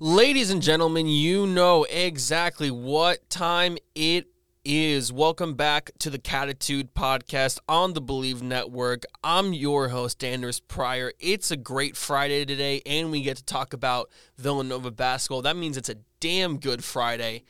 Ladies 0.00 0.50
and 0.50 0.62
gentlemen, 0.62 1.06
you 1.06 1.46
know 1.46 1.84
exactly 1.84 2.70
what 2.70 3.28
time 3.28 3.76
it 3.94 4.26
is. 4.64 5.12
Welcome 5.12 5.52
back 5.52 5.90
to 5.98 6.08
the 6.08 6.18
Catitude 6.18 6.88
podcast 6.94 7.58
on 7.68 7.92
the 7.92 8.00
Believe 8.00 8.42
Network. 8.42 9.04
I'm 9.22 9.52
your 9.52 9.90
host, 9.90 10.24
Anders 10.24 10.60
Pryor. 10.60 11.12
It's 11.20 11.50
a 11.50 11.58
great 11.58 11.94
Friday 11.94 12.46
today, 12.46 12.80
and 12.86 13.10
we 13.10 13.20
get 13.20 13.36
to 13.36 13.44
talk 13.44 13.74
about 13.74 14.08
Villanova 14.38 14.90
basketball. 14.90 15.42
That 15.42 15.56
means 15.56 15.76
it's 15.76 15.90
a 15.90 15.96
damn 16.20 16.58
good 16.58 16.82
Friday. 16.82 17.44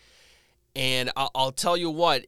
And 0.74 1.12
I'll, 1.16 1.52
tell 1.52 1.76
you 1.76 1.90
what, 1.90 2.26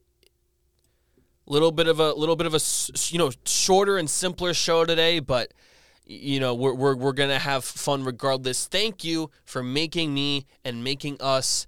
little 1.47 1.73
bit 1.73 1.89
of 1.89 1.99
a 1.99 2.13
little 2.13 2.37
bit 2.37 2.47
of 2.47 2.55
a 2.55 2.61
you 3.09 3.19
know 3.19 3.33
shorter 3.45 3.99
and 3.99 4.09
simpler 4.09 4.55
show 4.55 4.85
today, 4.85 5.19
but 5.19 5.53
you 6.07 6.41
know 6.41 6.55
we're 6.55 6.75
we're 6.75 6.97
we're 6.97 7.13
gonna 7.13 7.39
have 7.39 7.65
fun 7.65 8.05
regardless. 8.05 8.67
Thank 8.67 9.05
you 9.05 9.31
for 9.45 9.63
making 9.63 10.13
me 10.13 10.47
and 10.65 10.85
making 10.85 11.17
us 11.21 11.67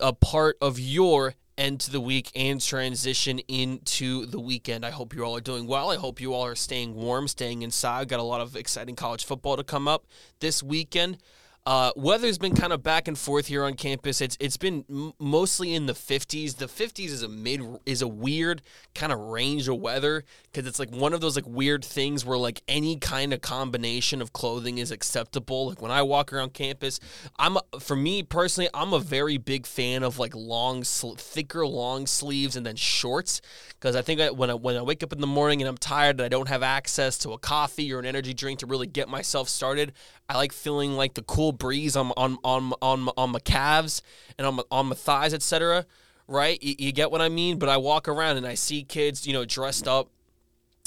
a 0.00 0.12
part 0.12 0.56
of 0.60 0.78
your 0.78 1.34
end 1.58 1.80
to 1.80 1.90
the 1.90 2.00
week 2.00 2.30
and 2.34 2.60
transition 2.60 3.38
into 3.48 4.26
the 4.26 4.40
weekend. 4.40 4.84
I 4.84 4.90
hope 4.90 5.14
you 5.14 5.24
all 5.24 5.36
are 5.36 5.40
doing 5.40 5.66
well. 5.66 5.90
I 5.90 5.96
hope 5.96 6.20
you 6.20 6.34
all 6.34 6.44
are 6.44 6.54
staying 6.54 6.94
warm, 6.94 7.28
staying 7.28 7.62
inside. 7.62 8.08
Got 8.08 8.20
a 8.20 8.24
lot 8.24 8.40
of 8.40 8.56
exciting 8.56 8.94
college 8.94 9.24
football 9.24 9.56
to 9.56 9.64
come 9.64 9.88
up 9.88 10.06
this 10.40 10.62
weekend. 10.62 11.18
Uh, 11.66 11.90
weather's 11.96 12.38
been 12.38 12.54
kind 12.54 12.72
of 12.72 12.80
back 12.80 13.08
and 13.08 13.18
forth 13.18 13.48
here 13.48 13.64
on 13.64 13.74
campus. 13.74 14.20
It's 14.20 14.36
it's 14.38 14.56
been 14.56 14.84
m- 14.88 15.12
mostly 15.18 15.74
in 15.74 15.86
the 15.86 15.94
50s. 15.94 16.58
The 16.58 16.66
50s 16.66 17.06
is 17.06 17.24
a 17.24 17.28
mid 17.28 17.60
is 17.84 18.02
a 18.02 18.06
weird 18.08 18.62
kind 18.94 19.12
of 19.12 19.18
range 19.18 19.66
of 19.66 19.80
weather 19.80 20.22
because 20.44 20.68
it's 20.68 20.78
like 20.78 20.90
one 20.90 21.12
of 21.12 21.20
those 21.20 21.34
like 21.34 21.44
weird 21.44 21.84
things 21.84 22.24
where 22.24 22.38
like 22.38 22.62
any 22.68 22.96
kind 22.98 23.32
of 23.32 23.40
combination 23.40 24.22
of 24.22 24.32
clothing 24.32 24.78
is 24.78 24.92
acceptable. 24.92 25.70
Like 25.70 25.82
when 25.82 25.90
I 25.90 26.02
walk 26.02 26.32
around 26.32 26.54
campus, 26.54 27.00
I'm 27.36 27.56
a, 27.56 27.80
for 27.80 27.96
me 27.96 28.22
personally, 28.22 28.70
I'm 28.72 28.92
a 28.92 29.00
very 29.00 29.36
big 29.36 29.66
fan 29.66 30.04
of 30.04 30.20
like 30.20 30.36
long, 30.36 30.84
sl- 30.84 31.14
thicker 31.14 31.66
long 31.66 32.06
sleeves 32.06 32.54
and 32.54 32.64
then 32.64 32.76
shorts 32.76 33.40
because 33.70 33.96
I 33.96 34.02
think 34.02 34.20
I, 34.20 34.30
when 34.30 34.50
I 34.50 34.54
when 34.54 34.76
I 34.76 34.82
wake 34.82 35.02
up 35.02 35.12
in 35.12 35.20
the 35.20 35.26
morning 35.26 35.62
and 35.62 35.68
I'm 35.68 35.78
tired 35.78 36.20
and 36.20 36.26
I 36.26 36.28
don't 36.28 36.48
have 36.48 36.62
access 36.62 37.18
to 37.18 37.32
a 37.32 37.38
coffee 37.38 37.92
or 37.92 37.98
an 37.98 38.06
energy 38.06 38.34
drink 38.34 38.60
to 38.60 38.66
really 38.66 38.86
get 38.86 39.08
myself 39.08 39.48
started, 39.48 39.94
I 40.28 40.36
like 40.36 40.52
feeling 40.52 40.92
like 40.92 41.14
the 41.14 41.22
cool 41.22 41.55
breeze 41.58 41.96
on 41.96 42.12
on 42.16 42.38
on 42.44 42.72
on, 42.82 43.08
on 43.16 43.30
my 43.30 43.38
calves 43.40 44.02
and 44.38 44.46
on 44.46 44.56
my, 44.56 44.62
on 44.70 44.86
my 44.86 44.94
thighs, 44.94 45.34
etc. 45.34 45.86
Right? 46.28 46.60
You, 46.62 46.74
you 46.78 46.92
get 46.92 47.10
what 47.10 47.20
I 47.20 47.28
mean? 47.28 47.58
But 47.58 47.68
I 47.68 47.76
walk 47.76 48.08
around 48.08 48.36
and 48.36 48.46
I 48.46 48.54
see 48.54 48.82
kids, 48.82 49.26
you 49.26 49.32
know, 49.32 49.44
dressed 49.44 49.86
up, 49.86 50.10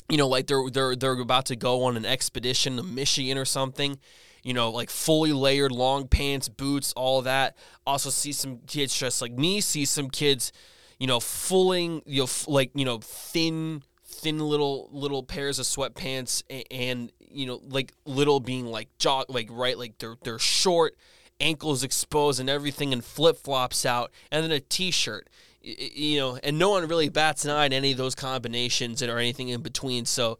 you 0.09 0.17
know, 0.17 0.27
like 0.27 0.47
they're 0.47 0.69
they're 0.71 0.95
they're 0.95 1.19
about 1.19 1.45
to 1.47 1.55
go 1.55 1.83
on 1.83 1.95
an 1.95 2.05
expedition 2.05 2.77
to 2.77 2.83
Michigan 2.83 3.37
or 3.37 3.45
something. 3.45 3.99
You 4.43 4.53
know, 4.53 4.71
like 4.71 4.89
fully 4.89 5.33
layered 5.33 5.71
long 5.71 6.07
pants, 6.07 6.47
boots, 6.47 6.93
all 6.93 7.21
that. 7.23 7.57
Also 7.85 8.09
see 8.09 8.31
some 8.31 8.59
kids 8.67 8.97
dressed 8.97 9.21
like 9.21 9.33
me. 9.33 9.61
See 9.61 9.85
some 9.85 10.09
kids, 10.09 10.51
you 10.97 11.07
know, 11.07 11.19
fulling, 11.19 12.01
you 12.05 12.21
know, 12.21 12.27
like 12.47 12.71
you 12.73 12.85
know, 12.85 12.99
thin 12.99 13.83
thin 14.05 14.39
little 14.39 14.89
little 14.91 15.23
pairs 15.23 15.59
of 15.59 15.65
sweatpants 15.65 16.43
and 16.71 17.11
you 17.29 17.45
know 17.45 17.61
like 17.69 17.93
little 18.05 18.39
being 18.39 18.65
like 18.65 18.89
jog 18.97 19.25
like 19.29 19.47
right 19.51 19.77
like 19.77 19.97
they're 19.97 20.15
they're 20.23 20.39
short 20.39 20.95
ankles 21.39 21.83
exposed 21.83 22.39
and 22.39 22.49
everything 22.49 22.91
and 22.91 23.03
flip-flops 23.03 23.85
out 23.85 24.11
and 24.31 24.43
then 24.43 24.51
a 24.51 24.59
t-shirt 24.59 25.29
you 25.61 26.19
know 26.19 26.37
and 26.43 26.57
no 26.57 26.69
one 26.69 26.87
really 26.87 27.09
bats 27.09 27.45
an 27.45 27.51
eye 27.51 27.65
at 27.65 27.73
any 27.73 27.91
of 27.91 27.97
those 27.97 28.15
combinations 28.15 29.01
or 29.03 29.17
anything 29.17 29.49
in 29.49 29.61
between 29.61 30.05
so 30.05 30.37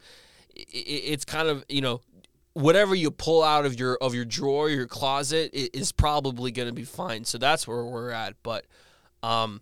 it's 0.55 1.25
kind 1.25 1.47
of 1.47 1.63
you 1.69 1.81
know 1.81 2.01
whatever 2.53 2.95
you 2.95 3.11
pull 3.11 3.43
out 3.43 3.65
of 3.65 3.79
your 3.79 3.97
of 4.01 4.13
your 4.13 4.25
drawer 4.25 4.69
your 4.69 4.87
closet 4.87 5.49
is 5.53 5.91
probably 5.91 6.51
going 6.51 6.67
to 6.67 6.73
be 6.73 6.83
fine 6.83 7.23
so 7.23 7.37
that's 7.37 7.67
where 7.67 7.83
we're 7.85 8.11
at 8.11 8.33
but 8.43 8.65
um 9.23 9.61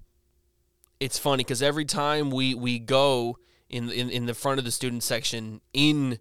it's 0.99 1.19
funny 1.19 1.43
because 1.43 1.61
every 1.61 1.85
time 1.85 2.31
we 2.31 2.55
we 2.55 2.79
go 2.79 3.37
in, 3.69 3.91
in 3.91 4.09
in 4.09 4.25
the 4.25 4.33
front 4.33 4.59
of 4.59 4.65
the 4.65 4.71
student 4.71 5.03
section 5.03 5.61
in 5.73 6.19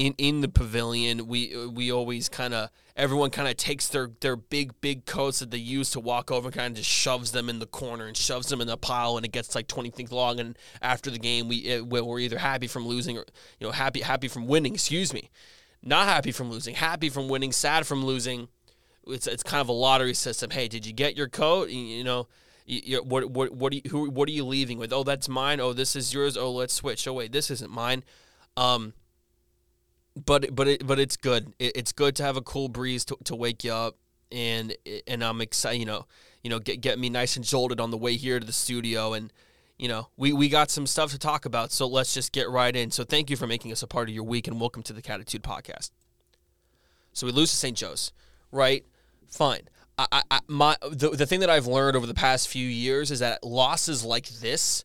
in 0.00 0.14
in 0.16 0.40
the 0.40 0.48
pavilion 0.48 1.26
we 1.26 1.54
we 1.66 1.92
always 1.92 2.30
kind 2.30 2.54
of 2.54 2.70
everyone 2.96 3.28
kind 3.28 3.46
of 3.46 3.56
takes 3.58 3.88
their 3.88 4.10
their 4.20 4.34
big 4.34 4.72
big 4.80 5.04
coats 5.04 5.40
that 5.40 5.50
they 5.50 5.58
use 5.58 5.90
to 5.90 6.00
walk 6.00 6.30
over 6.30 6.48
and 6.48 6.56
kind 6.56 6.72
of 6.72 6.78
just 6.78 6.88
shoves 6.88 7.32
them 7.32 7.50
in 7.50 7.58
the 7.58 7.66
corner 7.66 8.06
and 8.06 8.16
shoves 8.16 8.48
them 8.48 8.62
in 8.62 8.66
the 8.66 8.78
pile 8.78 9.18
and 9.18 9.26
it 9.26 9.32
gets 9.32 9.54
like 9.54 9.68
20 9.68 9.90
feet 9.90 10.10
long 10.10 10.40
and 10.40 10.56
after 10.80 11.10
the 11.10 11.18
game 11.18 11.48
we 11.48 11.56
it, 11.58 11.86
we're 11.86 12.18
either 12.18 12.38
happy 12.38 12.66
from 12.66 12.86
losing 12.86 13.18
or 13.18 13.26
you 13.58 13.66
know 13.66 13.72
happy 13.72 14.00
happy 14.00 14.26
from 14.26 14.46
winning 14.46 14.72
excuse 14.72 15.12
me 15.12 15.28
not 15.82 16.08
happy 16.08 16.32
from 16.32 16.50
losing 16.50 16.74
happy 16.74 17.10
from 17.10 17.28
winning 17.28 17.52
sad 17.52 17.86
from 17.86 18.02
losing 18.02 18.48
it's 19.06 19.26
it's 19.26 19.42
kind 19.42 19.60
of 19.60 19.68
a 19.68 19.72
lottery 19.72 20.14
system 20.14 20.48
hey 20.48 20.66
did 20.66 20.86
you 20.86 20.94
get 20.94 21.14
your 21.14 21.28
coat 21.28 21.68
you 21.68 22.02
know 22.02 22.26
you, 22.64 23.02
what 23.02 23.30
what 23.30 23.52
what 23.52 23.72
are 23.74 23.76
you, 23.76 23.82
who 23.90 24.08
what 24.08 24.28
are 24.28 24.32
you 24.32 24.44
leaving 24.44 24.78
with? 24.78 24.92
Oh, 24.92 25.02
that's 25.02 25.28
mine. 25.28 25.58
Oh, 25.58 25.72
this 25.72 25.96
is 25.96 26.14
yours. 26.14 26.36
Oh, 26.36 26.52
let's 26.52 26.72
switch. 26.72 27.08
Oh, 27.08 27.14
wait, 27.14 27.32
this 27.32 27.50
isn't 27.50 27.70
mine. 27.70 28.04
Um, 28.56 28.92
but 30.16 30.54
but 30.54 30.68
it, 30.68 30.86
but 30.86 30.98
it's 30.98 31.16
good. 31.16 31.52
It, 31.58 31.76
it's 31.76 31.92
good 31.92 32.16
to 32.16 32.22
have 32.22 32.36
a 32.36 32.42
cool 32.42 32.68
breeze 32.68 33.04
to, 33.06 33.16
to 33.24 33.36
wake 33.36 33.64
you 33.64 33.72
up, 33.72 33.96
and 34.32 34.74
and 35.06 35.22
I'm 35.22 35.40
excited. 35.40 35.78
You 35.78 35.86
know, 35.86 36.06
you 36.42 36.50
know, 36.50 36.58
get 36.58 36.80
get 36.80 36.98
me 36.98 37.08
nice 37.08 37.36
and 37.36 37.44
jolted 37.44 37.80
on 37.80 37.90
the 37.90 37.98
way 37.98 38.16
here 38.16 38.40
to 38.40 38.46
the 38.46 38.52
studio, 38.52 39.12
and 39.12 39.32
you 39.78 39.88
know, 39.88 40.08
we 40.16 40.32
we 40.32 40.48
got 40.48 40.70
some 40.70 40.86
stuff 40.86 41.10
to 41.12 41.18
talk 41.18 41.44
about. 41.44 41.72
So 41.72 41.86
let's 41.86 42.12
just 42.12 42.32
get 42.32 42.48
right 42.48 42.74
in. 42.74 42.90
So 42.90 43.04
thank 43.04 43.30
you 43.30 43.36
for 43.36 43.46
making 43.46 43.72
us 43.72 43.82
a 43.82 43.86
part 43.86 44.08
of 44.08 44.14
your 44.14 44.24
week, 44.24 44.46
and 44.48 44.60
welcome 44.60 44.82
to 44.84 44.92
the 44.92 45.02
Catitude 45.02 45.40
Podcast. 45.40 45.90
So 47.12 47.26
we 47.26 47.32
lose 47.32 47.50
to 47.50 47.56
St. 47.56 47.76
Joe's, 47.76 48.12
right? 48.52 48.84
Fine. 49.28 49.62
I, 49.98 50.22
I, 50.30 50.40
my 50.46 50.76
the, 50.90 51.10
the 51.10 51.26
thing 51.26 51.40
that 51.40 51.50
I've 51.50 51.66
learned 51.66 51.96
over 51.96 52.06
the 52.06 52.14
past 52.14 52.48
few 52.48 52.66
years 52.66 53.10
is 53.10 53.18
that 53.18 53.44
losses 53.44 54.04
like 54.04 54.28
this 54.28 54.84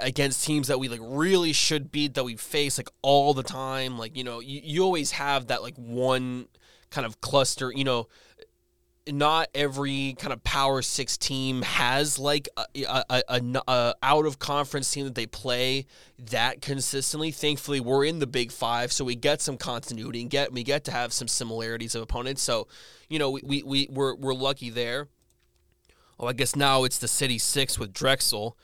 against 0.00 0.44
teams 0.44 0.68
that 0.68 0.78
we 0.78 0.88
like 0.88 1.00
really 1.02 1.52
should 1.52 1.90
beat 1.90 2.14
that 2.14 2.24
we 2.24 2.36
face 2.36 2.78
like 2.78 2.90
all 3.02 3.34
the 3.34 3.42
time 3.42 3.98
like 3.98 4.16
you 4.16 4.24
know 4.24 4.40
you, 4.40 4.60
you 4.62 4.82
always 4.82 5.12
have 5.12 5.46
that 5.46 5.62
like 5.62 5.76
one 5.76 6.46
kind 6.90 7.06
of 7.06 7.20
cluster 7.20 7.72
you 7.74 7.84
know 7.84 8.06
not 9.12 9.48
every 9.54 10.14
kind 10.18 10.32
of 10.32 10.42
power 10.44 10.82
six 10.82 11.16
team 11.16 11.62
has 11.62 12.18
like 12.18 12.48
a, 12.56 12.84
a, 12.84 13.22
a, 13.28 13.62
a, 13.66 13.94
out 14.02 14.26
of 14.26 14.38
conference 14.38 14.90
team 14.90 15.04
that 15.04 15.14
they 15.14 15.26
play 15.26 15.86
that 16.18 16.60
consistently. 16.60 17.30
Thankfully, 17.30 17.80
we're 17.80 18.04
in 18.04 18.18
the 18.18 18.26
Big 18.26 18.52
Five, 18.52 18.92
so 18.92 19.04
we 19.04 19.14
get 19.14 19.40
some 19.40 19.56
continuity 19.56 20.20
and 20.22 20.30
get 20.30 20.52
we 20.52 20.62
get 20.62 20.84
to 20.84 20.92
have 20.92 21.12
some 21.12 21.28
similarities 21.28 21.94
of 21.94 22.02
opponents. 22.02 22.42
So, 22.42 22.68
you 23.08 23.18
know, 23.18 23.30
we 23.30 23.42
we, 23.44 23.62
we 23.62 23.88
we're 23.90 24.14
we're 24.14 24.34
lucky 24.34 24.70
there. 24.70 25.08
Oh, 26.20 26.26
I 26.26 26.32
guess 26.32 26.56
now 26.56 26.84
it's 26.84 26.98
the 26.98 27.08
City 27.08 27.38
Six 27.38 27.78
with 27.78 27.92
Drexel, 27.92 28.56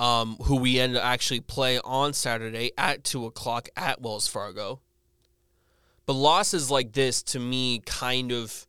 um, 0.00 0.36
who 0.44 0.56
we 0.56 0.80
end 0.80 0.96
up 0.96 1.04
actually 1.04 1.40
play 1.40 1.78
on 1.80 2.14
Saturday 2.14 2.72
at 2.78 3.04
two 3.04 3.26
o'clock 3.26 3.68
at 3.76 4.00
Wells 4.00 4.26
Fargo. 4.26 4.80
But 6.06 6.14
losses 6.14 6.70
like 6.70 6.92
this, 6.92 7.22
to 7.24 7.38
me, 7.38 7.80
kind 7.84 8.32
of 8.32 8.66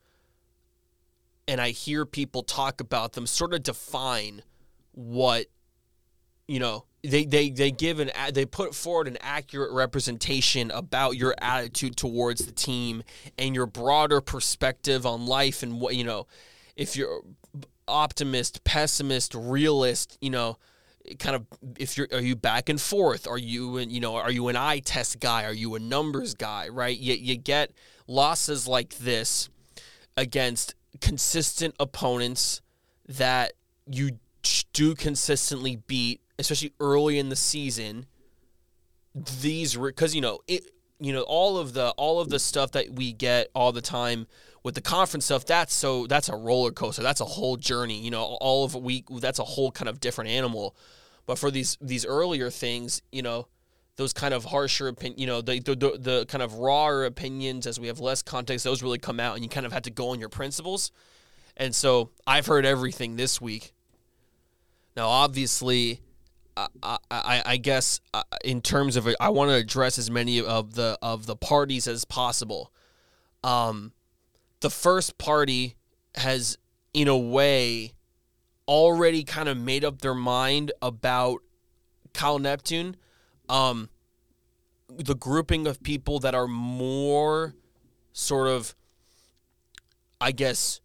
and 1.47 1.61
I 1.61 1.69
hear 1.69 2.05
people 2.05 2.43
talk 2.43 2.81
about 2.81 3.13
them 3.13 3.25
sort 3.25 3.53
of 3.53 3.63
define 3.63 4.43
what 4.91 5.45
you 6.49 6.59
know 6.59 6.83
they 7.01 7.23
they 7.23 7.49
they 7.49 7.71
give 7.71 8.01
an 8.01 8.11
they 8.33 8.45
put 8.45 8.75
forward 8.75 9.07
an 9.07 9.17
accurate 9.21 9.71
representation 9.71 10.69
about 10.69 11.15
your 11.15 11.33
attitude 11.39 11.95
towards 11.95 12.45
the 12.45 12.51
team 12.51 13.03
and 13.37 13.55
your 13.55 13.65
broader 13.65 14.19
perspective 14.19 15.05
on 15.05 15.25
life 15.25 15.63
and 15.63 15.79
what 15.79 15.95
you 15.95 16.03
know 16.03 16.27
if 16.75 16.97
you're 16.97 17.21
optimist 17.87 18.65
pessimist 18.65 19.33
realist 19.33 20.17
you 20.19 20.29
know 20.29 20.57
kind 21.19 21.35
of 21.35 21.45
if 21.78 21.97
you're 21.97 22.07
are 22.12 22.22
you 22.22 22.35
back 22.35 22.69
and 22.69 22.79
forth 22.79 23.28
are 23.28 23.38
you 23.38 23.79
you 23.79 24.00
know 24.00 24.16
are 24.16 24.31
you 24.31 24.47
an 24.47 24.56
eye 24.56 24.79
test 24.79 25.19
guy 25.19 25.45
are 25.45 25.53
you 25.53 25.75
a 25.75 25.79
numbers 25.79 26.34
guy 26.34 26.67
right 26.69 26.97
you, 26.97 27.13
you 27.13 27.35
get 27.35 27.72
losses 28.07 28.67
like 28.67 28.97
this 28.97 29.50
against 30.17 30.75
consistent 31.00 31.75
opponents 31.79 32.61
that 33.08 33.53
you 33.90 34.11
do 34.73 34.96
consistently 34.96 35.78
beat, 35.87 36.22
especially 36.40 36.73
early 36.79 37.20
in 37.20 37.29
the 37.29 37.35
season. 37.35 38.05
These 39.41 39.75
because 39.75 40.16
you 40.16 40.22
know 40.22 40.40
it, 40.47 40.64
you 40.99 41.11
know 41.11 41.23
all 41.23 41.58
of 41.58 41.73
the 41.73 41.90
all 41.91 42.22
of 42.22 42.29
the 42.29 42.40
stuff 42.40 42.72
that 42.72 42.91
we 42.91 43.11
get 43.11 43.49
all 43.53 43.73
the 43.73 43.81
time 43.81 44.25
with 44.64 44.75
the 44.75 44.81
conference 44.81 45.25
stuff. 45.25 45.46
That's 45.46 45.73
so 45.73 46.08
that's 46.08 46.29
a 46.29 46.35
roller 46.35 46.72
coaster. 46.72 47.03
That's 47.03 47.20
a 47.20 47.25
whole 47.25 47.58
journey. 47.58 47.99
You 47.99 48.11
know, 48.11 48.23
all 48.23 48.64
of 48.64 48.75
a 48.75 48.79
week. 48.79 49.05
That's 49.09 49.40
a 49.40 49.43
whole 49.43 49.72
kind 49.72 49.90
of 49.90 49.99
different 49.99 50.29
animal. 50.29 50.75
But 51.26 51.38
for 51.38 51.52
these 51.52 51.78
these 51.82 52.06
earlier 52.06 52.50
things, 52.50 53.02
you 53.12 53.22
know, 53.22 53.47
those 53.96 54.14
kind 54.14 54.34
of 54.34 54.46
harsher 54.46 54.88
opinion, 54.88 55.20
you 55.20 55.28
know, 55.28 55.41
the, 55.41 55.59
the, 55.59 55.76
the 55.76 55.97
the 55.97 56.26
kind 56.28 56.41
of 56.41 56.56
rawer 56.56 57.06
opinions 57.06 57.68
as 57.68 57.79
we 57.79 57.88
have 57.88 58.00
less 58.00 58.22
context, 58.22 58.64
those 58.64 58.84
really 58.84 59.00
come 59.00 59.20
out, 59.20 59.35
and 59.35 59.44
you 59.44 59.50
kind 59.50 59.66
of 59.66 59.72
have 59.72 59.84
to 59.84 59.91
go 59.91 60.09
on 60.09 60.20
your 60.20 60.29
principles. 60.29 60.91
And 61.58 61.76
so 61.76 62.09
I've 62.26 62.47
heard 62.47 62.66
everything 62.66 63.16
this 63.16 63.40
week. 63.40 63.73
Now, 64.96 65.08
obviously, 65.08 66.02
I, 66.58 66.68
I, 67.09 67.44
I 67.46 67.58
guess 67.58 68.02
uh, 68.14 68.23
in 68.44 68.62
terms 68.62 68.96
of 68.96 69.08
it, 69.08 69.16
I 69.20 69.29
want 69.29 69.50
to 69.52 69.56
address 69.56 69.97
as 69.97 70.09
many 70.09 70.41
of 70.41 70.76
the 70.76 70.97
of 71.02 71.26
the 71.26 71.35
parties 71.35 71.88
as 71.88 72.03
possible. 72.06 72.72
Um, 73.44 73.94
the 74.59 74.70
first 74.70 75.18
party 75.18 75.76
has 76.16 76.58
in 76.94 77.08
a 77.08 77.18
way, 77.18 77.94
already 78.72 79.26
kind 79.26 79.50
of 79.50 79.58
made 79.58 79.84
up 79.84 80.00
their 80.00 80.16
mind 80.16 80.72
about 80.82 81.41
Kyle 82.14 82.40
Neptune. 82.40 82.96
Um, 83.50 83.90
the 84.88 85.14
grouping 85.14 85.68
of 85.68 85.84
people 85.84 86.20
that 86.20 86.34
are 86.34 86.47
more 86.47 87.53
sort 88.14 88.47
of, 88.47 88.73
I 90.22 90.32
guess, 90.32 90.79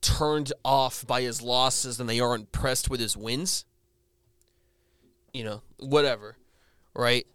turned 0.00 0.52
off 0.64 1.04
by 1.08 1.22
his 1.22 1.42
losses 1.42 1.96
than 1.96 2.06
they 2.06 2.20
are 2.20 2.36
impressed 2.36 2.88
with 2.88 3.00
his 3.00 3.16
wins. 3.16 3.64
You 5.32 5.42
know, 5.42 5.62
whatever, 5.78 6.36
right? 6.94 7.26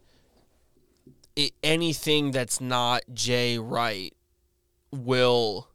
It, 1.35 1.51
anything 1.61 2.31
that's 2.31 2.61
not 2.61 3.01
Jay 3.13 3.57
Wright 3.59 4.15
will 4.93 5.67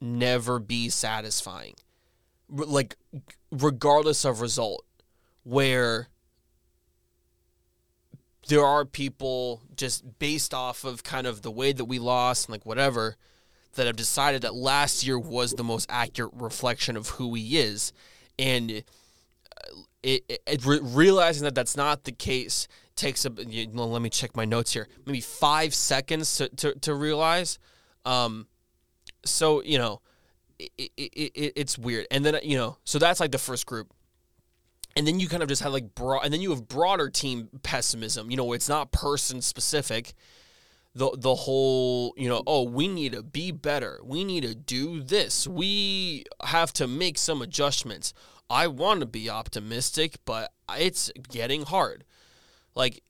never 0.00 0.58
be 0.58 0.88
satisfying. 0.88 1.74
Like, 2.48 2.96
regardless 3.50 4.24
of 4.24 4.40
result, 4.40 4.84
where 5.42 6.08
there 8.48 8.64
are 8.64 8.84
people 8.84 9.62
just 9.76 10.18
based 10.18 10.54
off 10.54 10.84
of 10.84 11.02
kind 11.02 11.26
of 11.26 11.42
the 11.42 11.50
way 11.50 11.72
that 11.72 11.84
we 11.84 11.98
lost 11.98 12.46
and 12.46 12.52
like 12.52 12.64
whatever 12.64 13.16
that 13.74 13.86
have 13.86 13.96
decided 13.96 14.42
that 14.42 14.54
last 14.54 15.06
year 15.06 15.18
was 15.18 15.52
the 15.52 15.64
most 15.64 15.86
accurate 15.90 16.32
reflection 16.34 16.96
of 16.96 17.08
who 17.10 17.34
he 17.34 17.58
is. 17.58 17.92
And 18.38 18.70
uh, 18.70 19.80
it, 20.02 20.24
it, 20.28 20.42
it 20.46 20.60
realizing 20.64 21.44
that 21.44 21.54
that's 21.54 21.76
not 21.76 22.04
the 22.04 22.12
case 22.12 22.68
takes 22.94 23.26
a 23.26 23.30
you 23.46 23.66
know, 23.66 23.86
let 23.86 24.00
me 24.00 24.08
check 24.08 24.34
my 24.36 24.44
notes 24.44 24.72
here. 24.72 24.88
Maybe 25.04 25.20
five 25.20 25.74
seconds 25.74 26.36
to, 26.38 26.48
to, 26.48 26.74
to 26.80 26.94
realize. 26.94 27.58
Um, 28.04 28.46
so 29.24 29.62
you 29.62 29.78
know 29.78 30.00
it, 30.58 30.72
it, 30.78 30.92
it, 30.96 31.52
it's 31.56 31.78
weird 31.78 32.06
and 32.10 32.24
then 32.24 32.38
you 32.42 32.56
know 32.56 32.78
so 32.84 32.98
that's 32.98 33.20
like 33.20 33.32
the 33.32 33.38
first 33.38 33.66
group 33.66 33.92
and 34.96 35.06
then 35.06 35.20
you 35.20 35.28
kind 35.28 35.42
of 35.42 35.48
just 35.48 35.62
have 35.62 35.72
like 35.72 35.94
broad, 35.94 36.24
and 36.24 36.32
then 36.32 36.40
you 36.40 36.50
have 36.50 36.66
broader 36.66 37.10
team 37.10 37.50
pessimism. 37.62 38.30
You 38.30 38.38
know, 38.38 38.52
it's 38.54 38.68
not 38.68 38.90
person 38.90 39.42
specific. 39.42 40.14
The 40.94 41.10
the 41.14 41.34
whole, 41.34 42.14
you 42.16 42.30
know, 42.30 42.42
oh, 42.46 42.62
we 42.62 42.88
need 42.88 43.12
to 43.12 43.22
be 43.22 43.50
better. 43.50 44.00
We 44.02 44.24
need 44.24 44.42
to 44.44 44.54
do 44.54 45.02
this. 45.02 45.46
We 45.46 46.24
have 46.42 46.72
to 46.74 46.86
make 46.86 47.18
some 47.18 47.42
adjustments. 47.42 48.14
I 48.48 48.68
want 48.68 49.00
to 49.00 49.06
be 49.06 49.28
optimistic, 49.28 50.16
but 50.24 50.52
it's 50.78 51.12
getting 51.28 51.66
hard. 51.66 52.04
Like 52.74 53.02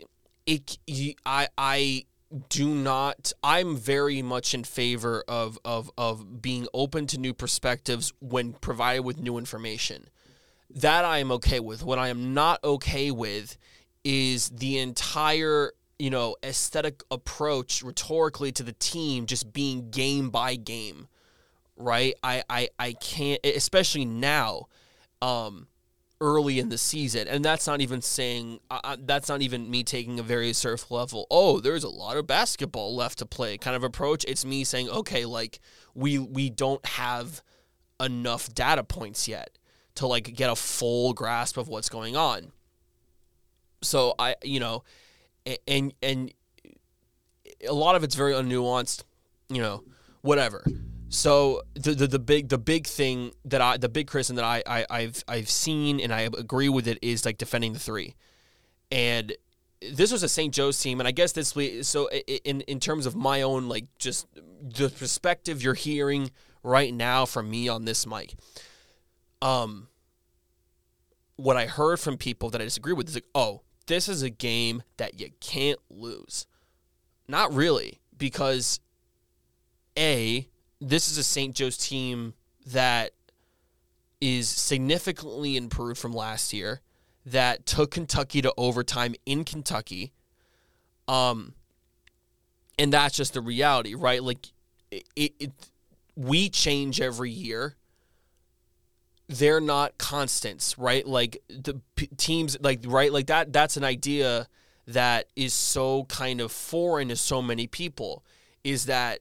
it, 0.45 0.79
I 1.25 1.47
I 1.57 2.05
do 2.49 2.75
not 2.75 3.32
i'm 3.44 3.76
very 3.76 4.20
much 4.20 4.52
in 4.52 4.64
favor 4.64 5.23
of 5.28 5.58
of 5.64 5.90
of 5.96 6.43
being 6.43 6.67
open 6.75 7.06
to 7.06 7.19
new 7.19 7.32
perspectives 7.32 8.12
when 8.20 8.52
provided 8.52 9.02
with 9.02 9.19
new 9.19 9.38
information 9.38 10.08
that 10.70 11.05
I 11.05 11.19
am 11.19 11.32
okay 11.32 11.61
with. 11.61 11.82
What 11.82 11.99
I 11.99 12.08
am 12.08 12.34
not 12.34 12.62
okay 12.62 13.11
with 13.11 13.56
is 14.05 14.50
the 14.50 14.78
entire, 14.78 15.73
you 15.99 16.11
know, 16.11 16.37
aesthetic 16.44 17.02
approach 17.11 17.82
rhetorically 17.82 18.52
to 18.52 18.62
the 18.62 18.73
team 18.73 19.26
just 19.26 19.52
being 19.52 19.90
game 19.90 20.31
by 20.31 20.56
game. 20.56 21.08
Right? 21.76 22.14
I 22.23 22.43
I, 22.49 22.69
I 22.78 22.93
can't 22.94 23.44
especially 23.44 24.05
now, 24.05 24.67
um, 25.23 25.69
early 26.21 26.59
in 26.59 26.69
the 26.69 26.79
season. 26.79 27.29
And 27.29 27.45
that's 27.45 27.67
not 27.67 27.81
even 27.81 28.01
saying 28.01 28.61
uh, 28.71 28.97
that's 29.01 29.29
not 29.29 29.43
even 29.43 29.71
me 29.71 29.85
taking 29.85 30.19
a 30.19 30.23
very 30.23 30.53
surf 30.53 30.91
level. 30.91 31.27
Oh, 31.31 31.61
there's 31.61 31.85
a 31.85 31.89
lot 31.89 32.17
of 32.17 32.27
basketball 32.27 32.95
left 32.95 33.19
to 33.19 33.27
play 33.27 33.59
kind 33.59 33.77
of 33.77 33.85
approach. 33.85 34.25
It's 34.27 34.45
me 34.45 34.65
saying, 34.65 34.89
okay, 34.89 35.25
like 35.25 35.61
we 35.95 36.19
we 36.19 36.51
don't 36.51 36.85
have 36.87 37.43
enough 38.01 38.53
data 38.55 38.85
points 38.85 39.29
yet 39.29 39.59
to 39.97 40.07
like 40.07 40.35
get 40.35 40.51
a 40.51 40.57
full 40.57 41.13
grasp 41.13 41.57
of 41.57 41.69
what's 41.69 41.89
going 41.89 42.17
on. 42.17 42.53
So 43.83 44.15
I, 44.19 44.37
you 44.43 44.61
know, 44.61 44.85
and 45.67 45.93
and 46.03 46.33
a 47.67 47.73
lot 47.73 47.95
of 47.97 48.05
it's 48.05 48.15
very 48.15 48.33
unnuanced, 48.33 49.05
you 49.49 49.61
know, 49.61 49.85
whatever. 50.23 50.65
So 51.08 51.62
the, 51.75 51.93
the 51.93 52.06
the 52.06 52.19
big 52.19 52.49
the 52.49 52.58
big 52.58 52.87
thing 52.87 53.32
that 53.44 53.61
I 53.61 53.76
the 53.76 53.88
big 53.88 54.08
criticism 54.08 54.37
that 54.37 54.44
I, 54.44 54.62
I 54.67 54.87
I've 54.91 55.25
I've 55.29 55.49
seen 55.49 56.00
and 56.00 56.12
I 56.12 56.23
agree 56.23 56.69
with 56.69 56.88
it 56.88 56.99
is 57.00 57.25
like 57.25 57.38
defending 57.38 57.73
the 57.73 57.79
three, 57.79 58.14
and 58.91 59.32
this 59.81 60.11
was 60.11 60.23
a 60.23 60.29
St. 60.29 60.53
Joe's 60.53 60.81
team, 60.81 61.00
and 61.00 61.06
I 61.06 61.12
guess 61.12 61.32
this 61.32 61.55
so 61.82 62.08
in 62.11 62.62
in 62.62 62.81
terms 62.81 63.06
of 63.06 63.14
my 63.14 63.43
own 63.43 63.69
like 63.69 63.87
just 63.99 64.26
the 64.35 64.88
perspective 64.88 65.62
you're 65.62 65.75
hearing 65.75 66.31
right 66.62 66.93
now 66.93 67.25
from 67.25 67.50
me 67.50 67.69
on 67.69 67.85
this 67.85 68.06
mic, 68.06 68.35
um, 69.41 69.88
what 71.37 71.56
I 71.56 71.67
heard 71.67 72.00
from 72.00 72.17
people 72.17 72.50
that 72.50 72.61
I 72.61 72.64
disagree 72.64 72.94
with 72.94 73.09
is 73.09 73.14
like, 73.14 73.29
oh, 73.35 73.62
this 73.87 74.09
is 74.09 74.23
a 74.23 74.31
game 74.31 74.82
that 74.97 75.20
you 75.20 75.31
can't 75.41 75.79
lose. 75.88 76.47
Not 77.29 77.52
really, 77.52 78.00
because 78.17 78.81
A, 79.99 80.49
this 80.81 81.11
is 81.11 81.19
a 81.19 81.25
St. 81.25 81.55
Joe's 81.55 81.76
team 81.76 82.34
that 82.67 83.12
is 84.20 84.49
significantly 84.49 85.56
improved 85.56 85.99
from 85.99 86.12
last 86.12 86.52
year, 86.52 86.81
that 87.25 87.67
took 87.67 87.93
Kentucky 87.93 88.43
to 88.43 88.52
overtime 88.56 89.14
in 89.25 89.44
Kentucky. 89.44 90.12
Um, 91.08 91.55
and 92.78 92.93
that's 92.93 93.17
just 93.17 93.34
the 93.34 93.40
reality, 93.40 93.94
right? 93.94 94.23
Like, 94.23 94.46
it, 94.90 95.05
it, 95.17 95.32
it 95.38 95.52
we 96.14 96.49
change 96.49 97.00
every 97.00 97.31
year 97.31 97.76
they're 99.28 99.61
not 99.61 99.99
constants, 99.99 100.78
right? 100.78 101.06
Like 101.06 101.43
the 101.49 101.81
p- 101.96 102.08
teams, 102.17 102.56
like 102.61 102.81
right, 102.87 103.12
like 103.12 103.26
that. 103.26 103.52
That's 103.52 103.76
an 103.76 103.84
idea 103.84 104.49
that 104.87 105.26
is 105.34 105.52
so 105.52 106.05
kind 106.05 106.40
of 106.40 106.52
foreign 106.52 107.08
to 107.08 107.17
so 107.17 107.43
many 107.43 107.67
people. 107.67 108.25
Is 108.62 108.87
that 108.87 109.20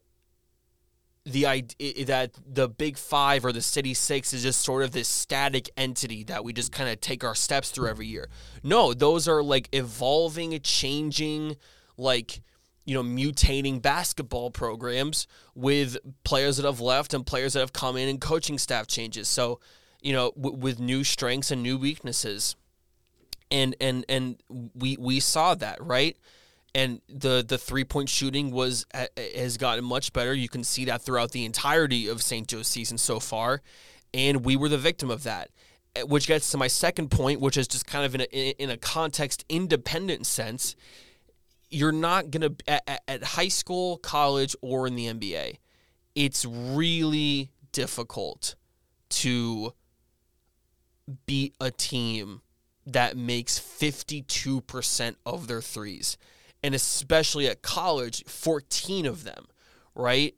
the 1.26 1.46
idea 1.48 2.06
that 2.06 2.32
the 2.46 2.70
Big 2.70 2.98
Five 2.98 3.44
or 3.46 3.52
the 3.52 3.62
City 3.62 3.94
Six 3.94 4.34
is 4.34 4.44
just 4.44 4.62
sort 4.62 4.84
of 4.84 4.92
this 4.92 5.08
static 5.08 5.70
entity 5.76 6.24
that 6.26 6.44
we 6.44 6.54
just 6.54 6.72
kind 6.72 6.90
of 6.90 7.02
take 7.02 7.24
our 7.24 7.36
steps 7.36 7.72
through 7.72 7.88
every 7.88 8.08
year? 8.08 8.30
No, 8.64 8.94
those 8.94 9.28
are 9.28 9.42
like 9.42 9.70
evolving, 9.72 10.60
changing, 10.62 11.58
like 11.98 12.42
you 12.86 12.94
know, 12.94 13.04
mutating 13.04 13.82
basketball 13.82 14.52
programs 14.52 15.26
with 15.56 15.98
players 16.24 16.58
that 16.58 16.66
have 16.66 16.80
left 16.80 17.16
and 17.16 17.26
players 17.26 17.54
that 17.54 17.62
have 17.62 17.74
come 17.74 17.98
in 17.98 18.08
and 18.08 18.22
coaching 18.22 18.60
staff 18.60 18.86
changes. 18.86 19.28
So 19.28 19.60
you 20.06 20.14
know, 20.14 20.32
w- 20.40 20.56
with 20.56 20.80
new 20.80 21.04
strengths 21.04 21.50
and 21.50 21.64
new 21.64 21.80
weaknesses. 21.80 22.56
And 23.50 23.76
and 23.82 24.06
and 24.08 24.42
we 24.76 24.98
we 25.00 25.20
saw 25.20 25.56
that, 25.56 25.84
right? 25.84 26.18
And 26.76 27.02
the 27.08 27.44
the 27.48 27.58
three 27.58 27.86
point 27.86 28.10
shooting 28.10 28.52
was 28.52 28.86
has 29.18 29.58
gotten 29.58 29.84
much 29.84 30.14
better. 30.14 30.34
You 30.34 30.50
can 30.50 30.64
see 30.64 30.86
that 30.86 31.02
throughout 31.02 31.32
the 31.32 31.46
entirety 31.46 32.08
of 32.08 32.22
St. 32.22 32.48
Joe's 32.48 32.68
season 32.68 32.98
so 32.98 33.20
far, 33.20 33.62
and 34.14 34.46
we 34.46 34.56
were 34.58 34.70
the 34.70 34.78
victim 34.78 35.10
of 35.10 35.24
that. 35.24 35.50
Eh, 35.96 36.04
which 36.04 36.28
gets 36.28 36.52
to 36.52 36.58
my 36.58 36.68
second 36.68 37.10
point, 37.10 37.40
which 37.40 37.58
is 37.58 37.68
just 37.68 37.88
kind 37.88 38.06
of 38.06 38.14
in 38.14 38.22
a 38.22 38.50
in 38.62 38.70
a 38.70 38.78
context 38.78 39.46
independent 39.50 40.26
sense. 40.26 40.76
You're 41.70 41.92
not 41.92 42.30
gonna 42.30 42.52
at, 42.68 43.02
at 43.08 43.24
high 43.24 43.48
school, 43.48 43.98
college, 43.98 44.56
or 44.62 44.86
in 44.86 44.96
the 44.96 45.08
NBA. 45.08 45.58
It's 46.14 46.46
really 46.46 47.52
difficult 47.72 48.56
to 49.10 49.74
beat 51.26 51.56
a 51.60 51.72
team 51.72 52.42
that 52.86 53.18
makes 53.18 53.60
52% 53.60 55.16
of 55.26 55.48
their 55.48 55.62
threes. 55.62 56.18
And 56.66 56.74
especially 56.74 57.48
at 57.48 57.62
college, 57.62 58.24
14 58.26 59.06
of 59.06 59.24
them, 59.24 59.46
right? 59.94 60.34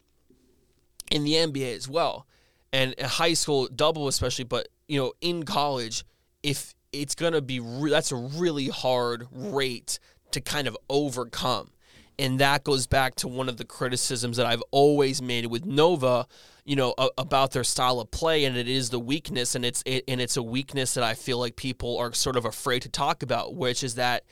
In 1.10 1.24
the 1.24 1.34
NBA 1.34 1.76
as 1.76 1.88
well. 1.88 2.28
And 2.74 2.94
in 2.94 3.06
high 3.06 3.34
school, 3.34 3.70
double 3.74 4.08
especially, 4.10 4.44
but 4.44 4.68
you 4.88 5.00
know, 5.00 5.14
in 5.22 5.44
college, 5.44 6.04
if 6.44 6.76
it's 6.92 7.16
going 7.16 7.34
to 7.34 7.42
be 7.42 7.60
re- 7.60 7.92
that's 7.92 8.12
a 8.12 8.16
really 8.16 8.68
hard 8.68 9.28
rate 9.32 10.00
to 10.32 10.42
kind 10.42 10.68
of 10.68 10.78
overcome. 10.90 11.72
And 12.20 12.40
that 12.40 12.64
goes 12.64 12.88
back 12.88 13.16
to 13.16 13.28
one 13.28 13.48
of 13.48 13.58
the 13.58 13.66
criticisms 13.66 14.38
that 14.38 14.46
I've 14.46 14.64
always 14.72 15.22
made 15.22 15.46
with 15.46 15.66
Nova 15.66 16.28
you 16.68 16.76
know 16.76 16.94
a, 16.98 17.08
about 17.18 17.52
their 17.52 17.64
style 17.64 18.00
of 18.00 18.12
play 18.12 18.44
and 18.44 18.58
it 18.58 18.68
is 18.68 18.90
the 18.90 19.00
weakness 19.00 19.56
and 19.56 19.66
it's 19.66 19.82
it, 19.86 20.04
and 20.08 20.22
it's 20.22 20.38
a 20.38 20.44
weakness 20.44 20.94
that 20.94 21.04
I 21.04 21.14
feel 21.14 21.40
like 21.40 21.56
people 21.56 21.98
are 21.98 22.14
sort 22.14 22.36
of 22.36 22.46
afraid 22.46 22.82
to 22.82 22.90
talk 22.90 23.24
about 23.24 23.56
which 23.56 23.84
is 23.84 23.96
that 23.96 24.26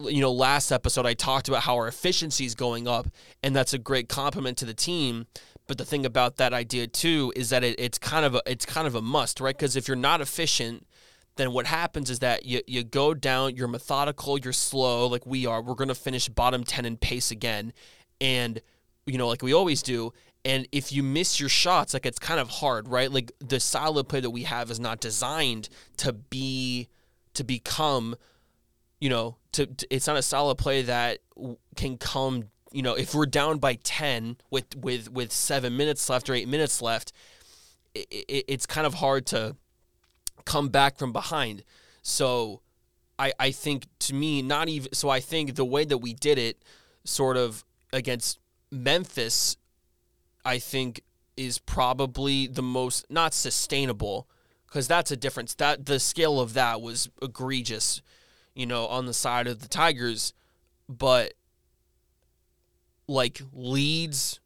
you 0.00 0.20
know 0.20 0.32
last 0.32 0.72
episode 0.72 1.06
I 1.06 1.14
talked 1.14 1.48
about 1.48 1.62
how 1.62 1.76
our 1.76 1.88
efficiency 1.88 2.44
is 2.44 2.54
going 2.54 2.88
up 2.88 3.08
and 3.42 3.54
that's 3.54 3.74
a 3.74 3.78
great 3.78 4.08
compliment 4.08 4.58
to 4.58 4.64
the 4.64 4.74
team 4.74 5.26
but 5.66 5.78
the 5.78 5.84
thing 5.84 6.04
about 6.04 6.36
that 6.38 6.52
idea 6.52 6.86
too 6.86 7.32
is 7.36 7.50
that 7.50 7.62
it, 7.62 7.78
it's 7.78 7.98
kind 7.98 8.24
of 8.24 8.34
a 8.34 8.42
it's 8.46 8.64
kind 8.64 8.86
of 8.86 8.94
a 8.94 9.02
must 9.02 9.40
right 9.40 9.56
because 9.56 9.76
if 9.76 9.88
you're 9.88 9.96
not 9.96 10.20
efficient 10.20 10.86
then 11.40 11.52
what 11.52 11.66
happens 11.66 12.10
is 12.10 12.18
that 12.18 12.44
you, 12.44 12.60
you 12.66 12.84
go 12.84 13.14
down, 13.14 13.56
you're 13.56 13.66
methodical, 13.66 14.38
you're 14.38 14.52
slow, 14.52 15.06
like 15.06 15.24
we 15.24 15.46
are. 15.46 15.62
We're 15.62 15.74
to 15.88 15.94
finish 15.94 16.28
bottom 16.28 16.64
10 16.64 16.84
in 16.84 16.96
pace 16.98 17.30
again. 17.30 17.72
And, 18.20 18.60
you 19.06 19.16
know, 19.16 19.28
like 19.28 19.42
we 19.42 19.54
always 19.54 19.82
do 19.82 20.12
And 20.44 20.66
if 20.72 20.92
you 20.92 21.02
miss 21.02 21.40
your 21.40 21.48
shots, 21.48 21.94
like 21.94 22.04
it's 22.04 22.18
kind 22.18 22.40
of 22.40 22.48
hard, 22.48 22.88
right? 22.88 23.10
Like 23.10 23.32
the 23.38 23.60
of 23.74 24.08
play 24.08 24.20
that 24.20 24.30
we 24.30 24.42
have 24.42 24.70
is 24.70 24.80
not 24.80 25.00
designed 25.00 25.68
to 25.98 26.12
be 26.12 26.88
to 27.34 27.44
become, 27.44 28.16
you 29.00 29.08
know, 29.08 29.36
to, 29.52 29.66
to 29.66 29.86
it's 29.90 30.06
not 30.06 30.16
a 30.16 30.22
solid 30.22 30.56
play 30.56 30.82
that 30.82 31.18
can 31.76 31.96
come, 31.98 32.44
you 32.72 32.82
know, 32.82 32.94
if 32.94 33.14
we're 33.14 33.26
down 33.26 33.58
by 33.58 33.74
10 33.74 34.36
with 34.50 34.76
with 34.76 35.10
with 35.10 35.32
7 35.32 35.76
minutes 35.76 36.08
left 36.08 36.28
or 36.28 36.34
8 36.34 36.48
minutes 36.48 36.80
left, 36.82 37.12
it, 37.94 38.06
it, 38.10 38.44
it's 38.48 38.66
kind 38.66 38.86
of 38.86 38.94
hard 38.94 39.26
to 39.26 39.56
come 40.44 40.68
back 40.68 40.98
from 40.98 41.12
behind. 41.12 41.64
So 42.02 42.60
I 43.18 43.32
I 43.38 43.50
think 43.50 43.86
to 44.00 44.14
me 44.14 44.42
not 44.42 44.68
even 44.68 44.92
so 44.92 45.08
I 45.08 45.20
think 45.20 45.54
the 45.54 45.64
way 45.64 45.84
that 45.84 45.98
we 45.98 46.14
did 46.14 46.38
it 46.38 46.62
sort 47.04 47.36
of 47.36 47.64
against 47.92 48.38
Memphis 48.70 49.56
I 50.44 50.58
think 50.58 51.02
is 51.36 51.58
probably 51.58 52.46
the 52.46 52.62
most 52.62 53.06
not 53.10 53.32
sustainable 53.34 54.28
because 54.66 54.86
that's 54.86 55.10
a 55.10 55.16
difference. 55.16 55.54
That 55.54 55.86
the 55.86 55.98
scale 55.98 56.40
of 56.40 56.54
that 56.54 56.80
was 56.80 57.08
egregious, 57.20 58.02
you 58.54 58.66
know, 58.66 58.86
on 58.86 59.06
the 59.06 59.14
side 59.14 59.46
of 59.46 59.60
the 59.60 59.68
Tigers, 59.68 60.32
but 60.88 61.34
like 63.06 63.40
leads, 63.52 64.40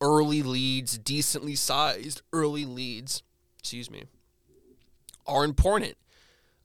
early 0.00 0.42
leads, 0.42 0.98
decently 0.98 1.54
sized 1.54 2.22
early 2.32 2.64
leads, 2.64 3.22
excuse 3.58 3.90
me, 3.90 4.04
are 5.26 5.44
important. 5.44 5.96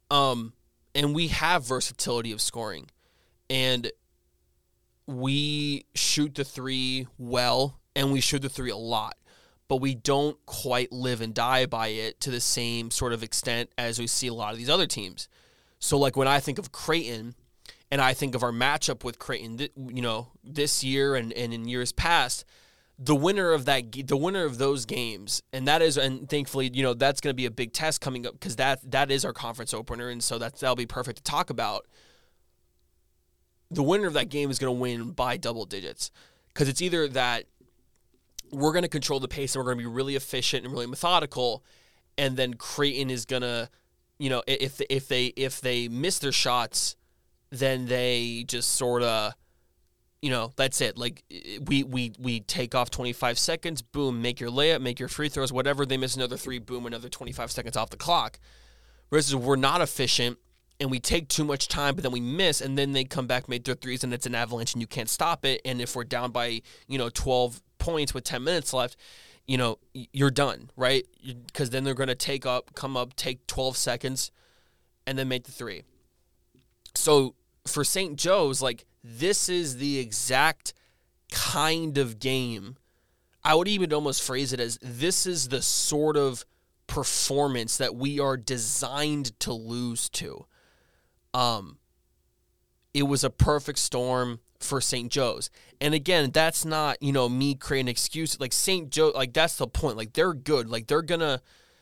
Um, 0.09 0.53
and 0.93 1.13
we 1.13 1.27
have 1.27 1.65
versatility 1.65 2.31
of 2.31 2.39
scoring, 2.39 2.89
and 3.49 3.91
we 5.07 5.85
shoot 5.93 6.35
the 6.35 6.43
three 6.43 7.07
well 7.17 7.79
and 7.95 8.11
we 8.11 8.19
shoot 8.19 8.41
the 8.41 8.49
three 8.49 8.71
a 8.71 8.77
lot, 8.77 9.15
but 9.67 9.77
we 9.77 9.95
don't 9.95 10.37
quite 10.45 10.91
live 10.91 11.21
and 11.21 11.33
die 11.33 11.65
by 11.65 11.87
it 11.87 12.19
to 12.21 12.31
the 12.31 12.41
same 12.41 12.91
sort 12.91 13.13
of 13.13 13.23
extent 13.23 13.69
as 13.77 13.99
we 13.99 14.07
see 14.07 14.27
a 14.27 14.33
lot 14.33 14.51
of 14.51 14.57
these 14.57 14.69
other 14.69 14.87
teams. 14.87 15.27
So, 15.85 15.99
like 15.99 16.17
when 16.17 16.27
I 16.27 16.39
think 16.39 16.57
of 16.57 16.71
Creighton, 16.71 17.35
and 17.91 18.01
I 18.01 18.15
think 18.15 18.33
of 18.33 18.41
our 18.41 18.51
matchup 18.51 19.03
with 19.03 19.19
Creighton, 19.19 19.59
you 19.59 20.01
know, 20.01 20.31
this 20.43 20.83
year 20.83 21.15
and, 21.15 21.31
and 21.33 21.53
in 21.53 21.67
years 21.67 21.91
past, 21.91 22.43
the 22.97 23.13
winner 23.13 23.51
of 23.51 23.65
that, 23.65 23.91
the 24.07 24.17
winner 24.17 24.45
of 24.45 24.57
those 24.57 24.87
games, 24.87 25.43
and 25.53 25.67
that 25.67 25.83
is, 25.83 25.95
and 25.95 26.27
thankfully, 26.27 26.71
you 26.73 26.81
know, 26.81 26.95
that's 26.95 27.21
going 27.21 27.29
to 27.29 27.35
be 27.35 27.45
a 27.45 27.51
big 27.51 27.71
test 27.71 28.01
coming 28.01 28.25
up 28.25 28.33
because 28.33 28.55
that 28.55 28.79
that 28.89 29.11
is 29.11 29.23
our 29.23 29.31
conference 29.31 29.75
opener, 29.75 30.09
and 30.09 30.23
so 30.23 30.39
that 30.39 30.57
that'll 30.57 30.75
be 30.75 30.87
perfect 30.87 31.17
to 31.17 31.23
talk 31.23 31.51
about. 31.51 31.85
The 33.69 33.83
winner 33.83 34.07
of 34.07 34.13
that 34.13 34.29
game 34.29 34.49
is 34.49 34.57
going 34.57 34.75
to 34.75 34.79
win 34.81 35.11
by 35.11 35.37
double 35.37 35.65
digits 35.65 36.09
because 36.47 36.67
it's 36.67 36.81
either 36.81 37.07
that 37.09 37.43
we're 38.51 38.71
going 38.71 38.83
to 38.83 38.89
control 38.89 39.19
the 39.19 39.27
pace 39.27 39.53
and 39.53 39.59
we're 39.59 39.71
going 39.71 39.83
to 39.83 39.87
be 39.87 39.95
really 39.95 40.15
efficient 40.15 40.63
and 40.63 40.73
really 40.73 40.87
methodical 40.87 41.63
and 42.17 42.37
then 42.37 42.53
Creighton 42.53 43.09
is 43.09 43.25
going 43.25 43.41
to 43.41 43.69
you 44.19 44.29
know 44.29 44.43
if 44.47 44.81
if 44.89 45.07
they 45.07 45.25
if 45.35 45.61
they 45.61 45.87
miss 45.87 46.19
their 46.19 46.31
shots 46.31 46.95
then 47.49 47.85
they 47.85 48.43
just 48.47 48.69
sort 48.73 49.03
of 49.03 49.33
you 50.21 50.29
know 50.29 50.51
that's 50.55 50.81
it 50.81 50.97
like 50.97 51.23
we 51.65 51.83
we 51.83 52.13
we 52.19 52.39
take 52.39 52.73
off 52.73 52.89
25 52.89 53.37
seconds 53.37 53.81
boom 53.81 54.21
make 54.21 54.39
your 54.39 54.49
layup 54.49 54.81
make 54.81 54.99
your 54.99 55.09
free 55.09 55.29
throws 55.29 55.53
whatever 55.53 55.85
they 55.85 55.97
miss 55.97 56.15
another 56.15 56.37
3 56.37 56.59
boom 56.59 56.85
another 56.85 57.09
25 57.09 57.51
seconds 57.51 57.77
off 57.77 57.89
the 57.89 57.97
clock 57.97 58.39
versus 59.11 59.35
we're 59.35 59.55
not 59.55 59.81
efficient 59.81 60.37
and 60.79 60.91
we 60.91 60.99
take 60.99 61.27
too 61.29 61.43
much 61.43 61.67
time, 61.67 61.95
but 61.95 62.03
then 62.03 62.11
we 62.11 62.19
miss, 62.19 62.61
and 62.61 62.77
then 62.77 62.91
they 62.91 63.03
come 63.03 63.27
back, 63.27 63.47
make 63.47 63.63
their 63.63 63.75
threes, 63.75 64.03
and 64.03 64.13
it's 64.13 64.25
an 64.25 64.35
avalanche, 64.35 64.73
and 64.73 64.81
you 64.81 64.87
can't 64.87 65.09
stop 65.09 65.45
it. 65.45 65.61
And 65.63 65.81
if 65.81 65.95
we're 65.95 66.03
down 66.03 66.31
by 66.31 66.61
you 66.87 66.97
know 66.97 67.09
12 67.09 67.61
points 67.77 68.13
with 68.13 68.23
10 68.23 68.43
minutes 68.43 68.73
left, 68.73 68.97
you 69.47 69.57
know, 69.57 69.77
you're 69.93 70.31
done, 70.31 70.69
right? 70.75 71.05
Because 71.47 71.69
then 71.69 71.83
they're 71.83 71.93
going 71.93 72.07
to 72.07 72.15
take 72.15 72.45
up, 72.45 72.73
come 72.73 72.97
up, 72.97 73.15
take 73.15 73.45
12 73.47 73.77
seconds, 73.77 74.31
and 75.05 75.17
then 75.17 75.27
make 75.27 75.43
the 75.43 75.51
three. 75.51 75.83
So 76.95 77.35
for 77.67 77.83
St. 77.83 78.17
Joe's, 78.17 78.61
like, 78.61 78.85
this 79.03 79.49
is 79.49 79.77
the 79.77 79.99
exact 79.99 80.73
kind 81.31 81.97
of 81.97 82.19
game. 82.19 82.77
I 83.43 83.53
would 83.53 83.67
even 83.67 83.93
almost 83.93 84.23
phrase 84.23 84.51
it 84.53 84.59
as 84.59 84.79
this 84.81 85.27
is 85.27 85.49
the 85.49 85.61
sort 85.61 86.17
of 86.17 86.43
performance 86.87 87.77
that 87.77 87.95
we 87.95 88.19
are 88.19 88.37
designed 88.37 89.39
to 89.41 89.53
lose 89.53 90.09
to. 90.09 90.45
Um, 91.33 91.77
it 92.93 93.03
was 93.03 93.23
a 93.23 93.29
perfect 93.29 93.77
storm 93.77 94.39
for 94.59 94.81
St. 94.81 95.11
Joe's. 95.11 95.49
And 95.81 95.93
again, 95.93 96.31
that's 96.31 96.65
not, 96.65 97.01
you 97.01 97.11
know, 97.11 97.27
me 97.29 97.55
creating 97.55 97.89
excuse. 97.89 98.39
Like 98.39 98.53
St. 98.53 98.89
Joe, 98.89 99.11
like 99.13 99.33
that's 99.33 99.57
the 99.57 99.67
point. 99.67 99.97
Like 99.97 100.13
they're 100.13 100.33
good. 100.33 100.69
Like 100.69 100.87
they're 100.87 101.01
gonna 101.01 101.41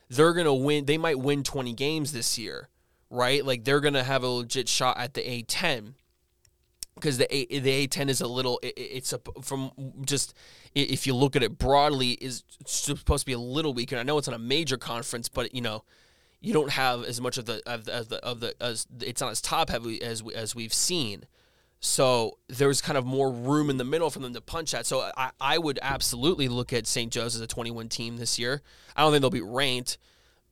they're 0.10 0.34
gonna 0.34 0.53
win 0.53 0.86
they 0.86 0.98
might 0.98 1.20
win 1.20 1.44
20 1.44 1.74
games 1.74 2.12
this 2.12 2.38
year, 2.38 2.70
right? 3.10 3.46
Like 3.46 3.63
they're 3.63 3.80
gonna 3.80 4.03
have 4.03 4.24
a 4.24 4.27
legit 4.27 4.68
shot 4.68 4.98
at 4.98 5.13
the 5.13 5.22
A10. 5.22 5.94
Because 6.96 7.18
the 7.18 7.34
A 7.36 7.60
the 7.60 7.88
A10 7.88 8.10
is 8.10 8.22
a 8.22 8.27
little 8.27 8.60
it, 8.62 8.74
it's 8.77 9.13
a 9.13 9.20
from 9.42 9.72
just 10.06 10.34
if 10.75 11.06
you 11.06 11.15
look 11.15 11.36
at 11.36 11.44
it 11.44 11.58
broadly 11.58 12.12
is 12.12 12.44
supposed 12.65 13.22
to 13.22 13.25
be 13.25 13.34
a 13.34 13.39
little 13.39 13.74
weaker. 13.74 13.98
I 13.98 14.03
know 14.03 14.18
it's 14.18 14.27
on 14.27 14.34
a 14.34 14.39
major 14.39 14.77
conference, 14.77 15.30
but 15.30 15.53
you 15.53 15.62
know, 15.62 15.84
you 16.39 16.53
don't 16.53 16.72
have 16.72 17.03
as 17.03 17.20
much 17.22 17.38
of 17.38 17.46
the 17.46 17.62
of 17.65 17.86
the 17.86 17.94
of 17.94 18.10
the, 18.10 18.25
of 18.25 18.39
the 18.39 18.53
as 18.62 18.88
it's 19.01 19.22
not 19.22 19.32
as 19.32 19.42
top 19.42 19.70
heavy 19.70 20.01
as 20.01 20.24
as 20.36 20.56
we've 20.56 20.74
seen. 20.74 21.25
So 21.86 22.38
there's 22.48 22.80
kind 22.80 22.98
of 22.98 23.06
more 23.06 23.30
room 23.30 23.70
in 23.70 23.75
the 23.75 23.84
middle 23.84 24.10
for 24.10 24.20
them 24.20 24.34
to 24.34 24.40
punch 24.40 24.74
at. 24.74 24.86
So 24.86 25.12
I, 25.18 25.32
I 25.42 25.58
would 25.58 25.80
absolutely 25.82 26.48
look 26.48 26.72
at 26.72 26.88
St. 26.88 27.12
Joe's 27.12 27.36
as 27.36 27.42
a 27.42 27.48
21 27.48 27.90
team 27.90 28.16
this 28.16 28.40
year. 28.40 28.62
I 28.96 29.02
don't 29.02 29.12
think 29.12 29.20
they'll 29.20 29.30
be 29.30 29.42
ranked, 29.42 29.98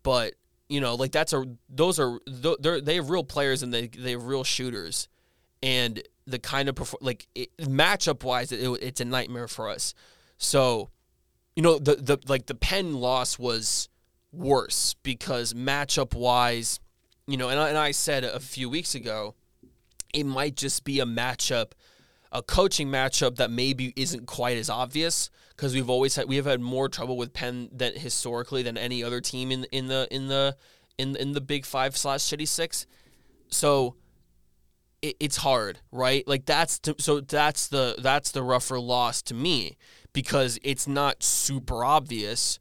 but 0.03 0.33
you 0.67 0.81
know, 0.81 0.95
like 0.95 1.13
that's 1.13 1.31
a 1.31 1.45
those 1.69 1.99
are 1.99 2.19
they 2.27 2.81
they 2.81 2.95
have 2.95 3.09
real 3.09 3.23
players 3.23 3.63
and 3.63 3.73
they 3.73 3.87
they 3.87 4.11
have 4.11 4.25
real 4.25 4.43
shooters, 4.43 5.07
and 5.63 6.03
the 6.27 6.37
kind 6.37 6.67
of 6.67 6.95
like 6.99 7.27
it, 7.33 7.55
matchup 7.57 8.23
wise, 8.23 8.51
it, 8.51 8.59
it's 8.81 8.99
a 8.99 9.05
nightmare 9.05 9.47
for 9.47 9.69
us. 9.69 9.93
So, 10.37 10.89
you 11.55 11.63
know, 11.63 11.79
the 11.79 11.95
the 11.95 12.17
like 12.27 12.47
the 12.47 12.55
Penn 12.55 12.95
loss 12.95 13.39
was 13.39 13.87
worse 14.33 14.95
because 15.01 15.53
matchup 15.53 16.13
wise, 16.13 16.81
you 17.25 17.37
know, 17.37 17.47
and 17.47 17.59
I, 17.59 17.69
and 17.69 17.77
I 17.77 17.91
said 17.91 18.25
a 18.25 18.39
few 18.39 18.69
weeks 18.69 18.95
ago 18.95 19.35
it 20.13 20.25
might 20.25 20.55
just 20.55 20.83
be 20.83 20.99
a 20.99 21.05
matchup, 21.05 21.71
a 22.31 22.41
coaching 22.41 22.87
matchup 22.87 23.37
that 23.37 23.51
maybe 23.51 23.93
isn't 23.95 24.25
quite 24.25 24.57
as 24.57 24.69
obvious 24.69 25.29
because 25.49 25.73
we've 25.73 25.89
always 25.89 26.15
had 26.15 26.27
we 26.27 26.37
have 26.37 26.45
had 26.45 26.61
more 26.61 26.89
trouble 26.89 27.17
with 27.17 27.33
Penn 27.33 27.69
than 27.71 27.93
historically 27.93 28.63
than 28.63 28.77
any 28.77 29.03
other 29.03 29.21
team 29.21 29.51
in 29.51 29.65
in 29.65 29.87
the 29.87 30.07
in 30.11 30.27
the 30.27 30.55
in 30.97 31.15
in 31.15 31.33
the 31.33 31.41
Big 31.41 31.65
Five 31.65 31.95
slash 31.97 32.23
City 32.23 32.45
Six. 32.45 32.85
So 33.49 33.95
it, 35.01 35.15
it's 35.19 35.37
hard, 35.37 35.79
right? 35.91 36.27
Like 36.27 36.45
that's 36.45 36.79
to, 36.79 36.95
so 36.99 37.21
that's 37.21 37.67
the 37.67 37.95
that's 37.99 38.31
the 38.31 38.43
rougher 38.43 38.79
loss 38.79 39.21
to 39.23 39.33
me 39.33 39.77
because 40.13 40.59
it's 40.63 40.87
not 40.87 41.23
super 41.23 41.83
obvious 41.83 42.59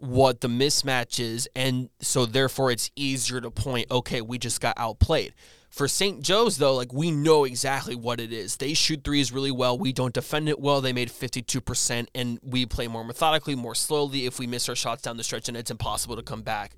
what 0.00 0.40
the 0.40 0.48
mismatch 0.48 1.20
is 1.20 1.46
and 1.54 1.90
so 2.00 2.24
therefore 2.24 2.70
it's 2.70 2.90
easier 2.96 3.38
to 3.38 3.50
point 3.50 3.86
okay 3.90 4.22
we 4.22 4.38
just 4.38 4.58
got 4.58 4.72
outplayed 4.78 5.34
for 5.70 5.86
St. 5.86 6.20
Joe's, 6.20 6.58
though, 6.58 6.74
like 6.74 6.92
we 6.92 7.12
know 7.12 7.44
exactly 7.44 7.94
what 7.94 8.18
it 8.18 8.32
is. 8.32 8.56
They 8.56 8.74
shoot 8.74 9.04
threes 9.04 9.32
really 9.32 9.52
well. 9.52 9.78
We 9.78 9.92
don't 9.92 10.12
defend 10.12 10.48
it 10.48 10.58
well. 10.58 10.80
They 10.80 10.92
made 10.92 11.10
52%, 11.10 12.08
and 12.12 12.40
we 12.42 12.66
play 12.66 12.88
more 12.88 13.04
methodically, 13.04 13.54
more 13.54 13.76
slowly. 13.76 14.26
If 14.26 14.40
we 14.40 14.48
miss 14.48 14.68
our 14.68 14.74
shots 14.74 15.02
down 15.02 15.16
the 15.16 15.22
stretch, 15.22 15.48
and 15.48 15.56
it's 15.56 15.70
impossible 15.70 16.16
to 16.16 16.22
come 16.22 16.42
back 16.42 16.76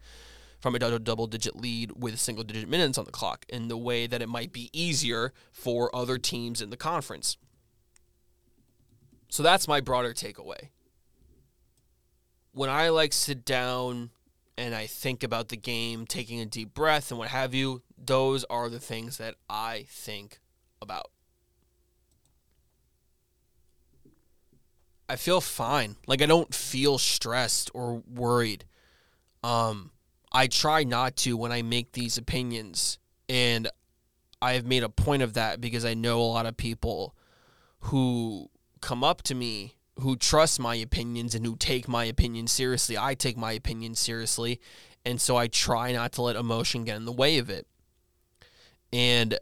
from 0.61 0.75
a 0.75 0.79
double 0.79 1.27
digit 1.27 1.57
lead 1.57 1.91
with 1.97 2.21
single 2.21 2.45
digit 2.45 2.69
minutes 2.69 2.97
on 2.97 3.05
the 3.05 3.11
clock 3.11 3.45
in 3.49 3.67
the 3.67 3.77
way 3.77 4.07
that 4.07 4.23
it 4.23 4.29
might 4.29 4.53
be 4.53 4.71
easier 4.73 5.33
for 5.51 5.95
other 5.97 6.19
teams 6.19 6.61
in 6.61 6.71
the 6.71 6.77
conference. 6.77 7.37
So 9.29 9.43
that's 9.43 9.67
my 9.67 9.81
broader 9.81 10.13
takeaway. 10.13 10.69
When 12.53 12.69
I 12.69 12.91
like 12.91 13.15
sit 13.15 13.45
down 13.47 14.11
and 14.59 14.75
I 14.75 14.87
think 14.87 15.25
about 15.25 15.49
the 15.49 15.57
game, 15.57 16.07
taking 16.07 16.39
a 16.39 16.45
deep 16.45 16.75
breath 16.75 17.11
and 17.11 17.19
what 17.19 17.29
have 17.29 17.55
you, 17.55 17.83
those 18.05 18.45
are 18.45 18.69
the 18.69 18.81
things 18.81 19.19
that 19.19 19.37
I 19.49 19.87
think 19.89 20.41
about. 20.81 21.11
I 25.09 25.17
feel 25.17 25.41
fine. 25.41 25.97
Like 26.07 26.23
I 26.23 26.27
don't 26.27 26.55
feel 26.55 26.99
stressed 26.99 27.71
or 27.75 28.03
worried. 28.13 28.65
Um 29.43 29.91
I 30.33 30.47
try 30.47 30.85
not 30.85 31.17
to 31.17 31.37
when 31.37 31.53
I 31.53 31.63
make 31.63 31.93
these 31.93 32.17
opinions 32.17 32.99
and 33.29 33.69
I've 34.41 34.67
made 34.67 34.83
a 34.83 34.89
point 34.89 35.23
of 35.23 35.35
that 35.35 35.61
because 35.61 35.85
I 35.85 35.95
know 35.95 36.21
a 36.21 36.25
lot 36.25 36.47
of 36.47 36.57
people 36.57 37.15
who 37.81 38.51
come 38.81 39.05
up 39.05 39.23
to 39.23 39.35
me 39.35 39.77
who 40.01 40.17
trust 40.17 40.59
my 40.59 40.75
opinions 40.75 41.35
and 41.35 41.45
who 41.45 41.57
take 41.57 41.87
my 41.87 42.05
opinion 42.05 42.47
seriously. 42.47 42.97
I 42.97 43.15
take 43.15 43.37
my 43.37 43.53
opinion 43.53 43.95
seriously, 43.95 44.61
and 45.05 45.21
so 45.21 45.37
I 45.37 45.47
try 45.49 45.93
not 45.93 46.13
to 46.13 46.23
let 46.23 46.37
emotion 46.37 46.85
get 46.85 46.97
in 46.97 47.05
the 47.05 47.13
way 47.13 47.39
of 47.39 47.51
it. 47.51 47.67
And 48.93 49.39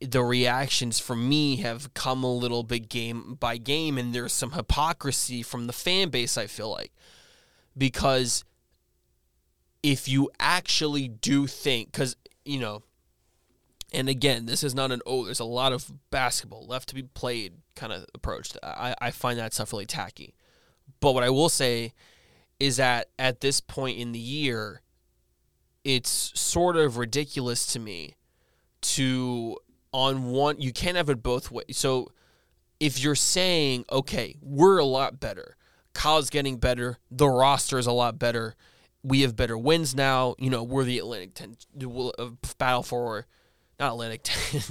the 0.00 0.22
reactions 0.22 0.98
from 0.98 1.28
me 1.28 1.56
have 1.56 1.92
come 1.94 2.24
a 2.24 2.32
little 2.32 2.62
bit 2.62 2.88
game 2.88 3.36
by 3.38 3.58
game, 3.58 3.98
and 3.98 4.14
there's 4.14 4.32
some 4.32 4.52
hypocrisy 4.52 5.42
from 5.42 5.66
the 5.66 5.72
fan 5.72 6.08
base. 6.08 6.38
I 6.38 6.46
feel 6.46 6.70
like 6.70 6.92
because 7.76 8.44
if 9.82 10.08
you 10.08 10.30
actually 10.40 11.08
do 11.08 11.46
think, 11.46 11.92
because 11.92 12.16
you 12.44 12.58
know, 12.58 12.82
and 13.92 14.08
again, 14.08 14.46
this 14.46 14.62
is 14.62 14.74
not 14.74 14.90
an 14.92 15.02
oh, 15.06 15.24
there's 15.24 15.40
a 15.40 15.44
lot 15.44 15.72
of 15.72 15.92
basketball 16.10 16.66
left 16.66 16.88
to 16.88 16.94
be 16.94 17.02
played 17.02 17.54
kind 17.74 17.92
of 17.92 18.06
approach. 18.14 18.52
I, 18.62 18.94
I 19.00 19.10
find 19.10 19.38
that 19.38 19.52
stuff 19.52 19.72
really 19.72 19.86
tacky. 19.86 20.34
But 21.00 21.12
what 21.12 21.24
I 21.24 21.30
will 21.30 21.48
say 21.48 21.92
is 22.58 22.78
that 22.78 23.10
at 23.18 23.40
this 23.40 23.60
point 23.60 23.98
in 23.98 24.12
the 24.12 24.18
year, 24.18 24.80
it's 25.86 26.32
sort 26.34 26.76
of 26.76 26.96
ridiculous 26.96 27.64
to 27.64 27.78
me 27.78 28.16
to 28.80 29.56
on 29.92 30.24
one 30.24 30.60
you 30.60 30.72
can't 30.72 30.96
have 30.96 31.08
it 31.08 31.22
both 31.22 31.52
ways. 31.52 31.78
So 31.78 32.10
if 32.80 32.98
you're 32.98 33.14
saying, 33.14 33.84
okay, 33.92 34.36
we're 34.42 34.78
a 34.78 34.84
lot 34.84 35.20
better, 35.20 35.56
Kyle's 35.94 36.28
getting 36.28 36.56
better, 36.56 36.98
the 37.08 37.28
roster 37.28 37.78
is 37.78 37.86
a 37.86 37.92
lot 37.92 38.18
better, 38.18 38.56
we 39.04 39.20
have 39.20 39.36
better 39.36 39.56
wins 39.56 39.94
now, 39.94 40.34
you 40.40 40.50
know, 40.50 40.64
we're 40.64 40.82
the 40.82 40.98
Atlantic 40.98 41.34
10 41.34 41.56
uh, 42.18 42.30
battle 42.58 42.82
for 42.82 43.26
not 43.78 43.92
Atlantic 43.92 44.22
10 44.24 44.62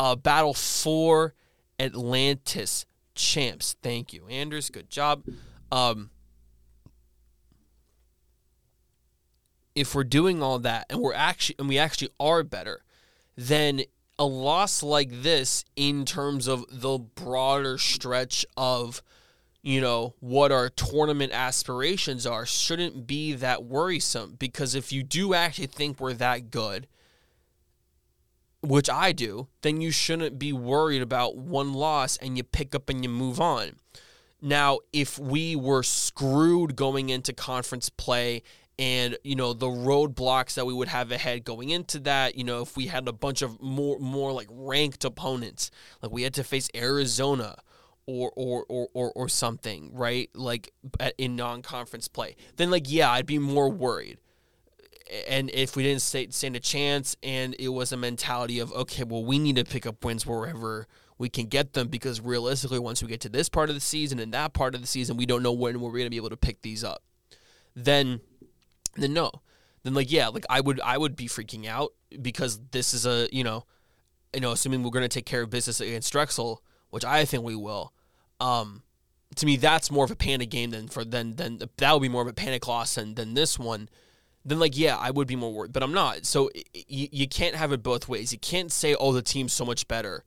uh, 0.00 0.16
battle 0.16 0.54
for 0.54 1.34
Atlantis 1.78 2.84
champs. 3.14 3.76
Thank 3.80 4.12
you, 4.12 4.26
Anders. 4.26 4.70
Good 4.70 4.90
job. 4.90 5.22
Um, 5.70 6.10
if 9.74 9.94
we're 9.94 10.04
doing 10.04 10.42
all 10.42 10.58
that 10.60 10.86
and 10.90 11.00
we're 11.00 11.14
actually 11.14 11.56
and 11.58 11.68
we 11.68 11.78
actually 11.78 12.10
are 12.20 12.42
better, 12.42 12.82
then 13.36 13.82
a 14.18 14.24
loss 14.24 14.82
like 14.82 15.10
this 15.22 15.64
in 15.76 16.04
terms 16.04 16.46
of 16.46 16.64
the 16.70 16.98
broader 16.98 17.78
stretch 17.78 18.44
of 18.56 19.02
you 19.62 19.80
know 19.80 20.14
what 20.20 20.52
our 20.52 20.68
tournament 20.68 21.32
aspirations 21.32 22.26
are 22.26 22.44
shouldn't 22.44 23.06
be 23.06 23.32
that 23.32 23.64
worrisome 23.64 24.34
because 24.38 24.74
if 24.74 24.92
you 24.92 25.02
do 25.02 25.34
actually 25.34 25.66
think 25.66 25.98
we're 25.98 26.12
that 26.12 26.50
good 26.50 26.86
which 28.62 28.88
I 28.88 29.12
do, 29.12 29.48
then 29.62 29.80
you 29.80 29.90
shouldn't 29.90 30.38
be 30.38 30.52
worried 30.52 31.02
about 31.02 31.36
one 31.36 31.72
loss 31.72 32.16
and 32.16 32.36
you 32.36 32.44
pick 32.44 32.74
up 32.74 32.88
and 32.88 33.02
you 33.02 33.08
move 33.08 33.40
on. 33.40 33.72
Now, 34.40 34.78
if 34.92 35.18
we 35.18 35.54
were 35.54 35.82
screwed 35.82 36.76
going 36.76 37.10
into 37.10 37.32
conference 37.32 37.88
play 37.88 38.42
and 38.78 39.16
you 39.22 39.36
know 39.36 39.52
the 39.52 39.66
roadblocks 39.66 40.54
that 40.54 40.66
we 40.66 40.72
would 40.72 40.88
have 40.88 41.12
ahead 41.12 41.44
going 41.44 41.70
into 41.70 41.98
that 42.00 42.36
you 42.36 42.44
know 42.44 42.62
if 42.62 42.76
we 42.76 42.86
had 42.86 43.06
a 43.06 43.12
bunch 43.12 43.42
of 43.42 43.60
more 43.60 43.98
more 43.98 44.32
like 44.32 44.48
ranked 44.50 45.04
opponents 45.04 45.70
like 46.00 46.10
we 46.10 46.22
had 46.22 46.34
to 46.34 46.42
face 46.42 46.68
Arizona 46.74 47.56
or 48.06 48.32
or 48.34 48.64
or 48.68 48.88
or, 48.94 49.12
or 49.12 49.28
something 49.28 49.90
right? 49.92 50.30
Like 50.34 50.72
in 51.18 51.36
non-conference 51.36 52.08
play. 52.08 52.36
Then 52.56 52.70
like 52.70 52.84
yeah 52.86 53.10
I'd 53.10 53.26
be 53.26 53.38
more 53.38 53.68
worried. 53.68 54.18
And 55.28 55.50
if 55.52 55.76
we 55.76 55.82
didn't 55.82 56.00
stand 56.00 56.56
a 56.56 56.60
chance 56.60 57.16
and 57.22 57.54
it 57.58 57.68
was 57.68 57.92
a 57.92 57.96
mentality 57.96 58.58
of 58.58 58.72
okay 58.72 59.04
well 59.04 59.24
we 59.24 59.38
need 59.38 59.56
to 59.56 59.64
pick 59.64 59.86
up 59.86 60.04
wins 60.04 60.26
wherever 60.26 60.86
we 61.18 61.28
can 61.28 61.46
get 61.46 61.74
them 61.74 61.88
because 61.88 62.20
realistically 62.20 62.78
once 62.78 63.02
we 63.02 63.08
get 63.08 63.20
to 63.20 63.28
this 63.28 63.48
part 63.48 63.68
of 63.68 63.74
the 63.74 63.80
season 63.80 64.18
and 64.18 64.32
that 64.32 64.52
part 64.52 64.74
of 64.74 64.80
the 64.80 64.86
season 64.86 65.16
we 65.16 65.26
don't 65.26 65.42
know 65.42 65.52
when 65.52 65.80
we're 65.80 65.90
going 65.90 66.04
to 66.04 66.10
be 66.10 66.16
able 66.16 66.30
to 66.30 66.36
pick 66.36 66.62
these 66.62 66.82
up. 66.82 67.02
Then 67.74 68.20
then 68.94 69.12
no. 69.12 69.30
Then 69.82 69.94
like 69.94 70.12
yeah 70.12 70.28
like 70.28 70.46
i 70.48 70.60
would 70.60 70.80
i 70.80 70.96
would 70.96 71.16
be 71.16 71.26
freaking 71.26 71.66
out 71.66 71.92
because 72.20 72.60
this 72.70 72.94
is 72.94 73.04
a 73.04 73.28
you 73.32 73.42
know 73.42 73.64
you 74.32 74.40
know 74.40 74.52
assuming 74.52 74.82
we're 74.82 74.90
going 74.90 75.02
to 75.02 75.08
take 75.08 75.26
care 75.26 75.42
of 75.42 75.50
business 75.50 75.80
against 75.80 76.12
drexel 76.12 76.62
which 76.90 77.04
i 77.04 77.24
think 77.24 77.42
we 77.42 77.56
will 77.56 77.92
um 78.38 78.82
to 79.36 79.46
me 79.46 79.56
that's 79.56 79.90
more 79.90 80.04
of 80.04 80.10
a 80.10 80.16
panic 80.16 80.50
game 80.50 80.70
than 80.70 80.88
for 80.88 81.04
then 81.04 81.36
than 81.36 81.60
that 81.76 81.92
would 81.92 82.02
be 82.02 82.08
more 82.08 82.22
of 82.22 82.28
a 82.28 82.32
panic 82.32 82.66
loss 82.66 82.94
than 82.94 83.14
than 83.14 83.34
this 83.34 83.58
one. 83.58 83.88
Then 84.44 84.58
like 84.58 84.76
yeah 84.76 84.96
i 84.96 85.10
would 85.10 85.28
be 85.28 85.36
more 85.36 85.52
worried 85.52 85.72
but 85.72 85.82
i'm 85.82 85.92
not. 85.92 86.26
So 86.26 86.50
you, 86.74 87.08
you 87.10 87.28
can't 87.28 87.54
have 87.54 87.72
it 87.72 87.82
both 87.82 88.08
ways. 88.08 88.32
You 88.32 88.38
can't 88.38 88.72
say 88.72 88.94
oh 88.94 89.12
the 89.12 89.22
team's 89.22 89.52
so 89.52 89.64
much 89.64 89.88
better 89.88 90.24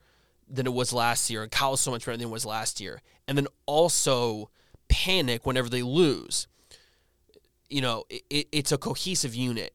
than 0.49 0.65
it 0.65 0.73
was 0.73 0.93
last 0.93 1.29
year 1.29 1.43
and 1.43 1.51
kyle's 1.51 1.81
so 1.81 1.91
much 1.91 2.05
better 2.05 2.17
than 2.17 2.27
it 2.27 2.31
was 2.31 2.45
last 2.45 2.79
year. 2.79 3.01
And 3.27 3.37
then 3.37 3.47
also 3.65 4.49
panic 4.87 5.45
whenever 5.45 5.69
they 5.69 5.83
lose 5.83 6.47
you 7.75 7.81
know, 7.81 8.05
it, 8.09 8.47
it's 8.53 8.71
a 8.71 8.77
cohesive 8.77 9.35
unit, 9.35 9.73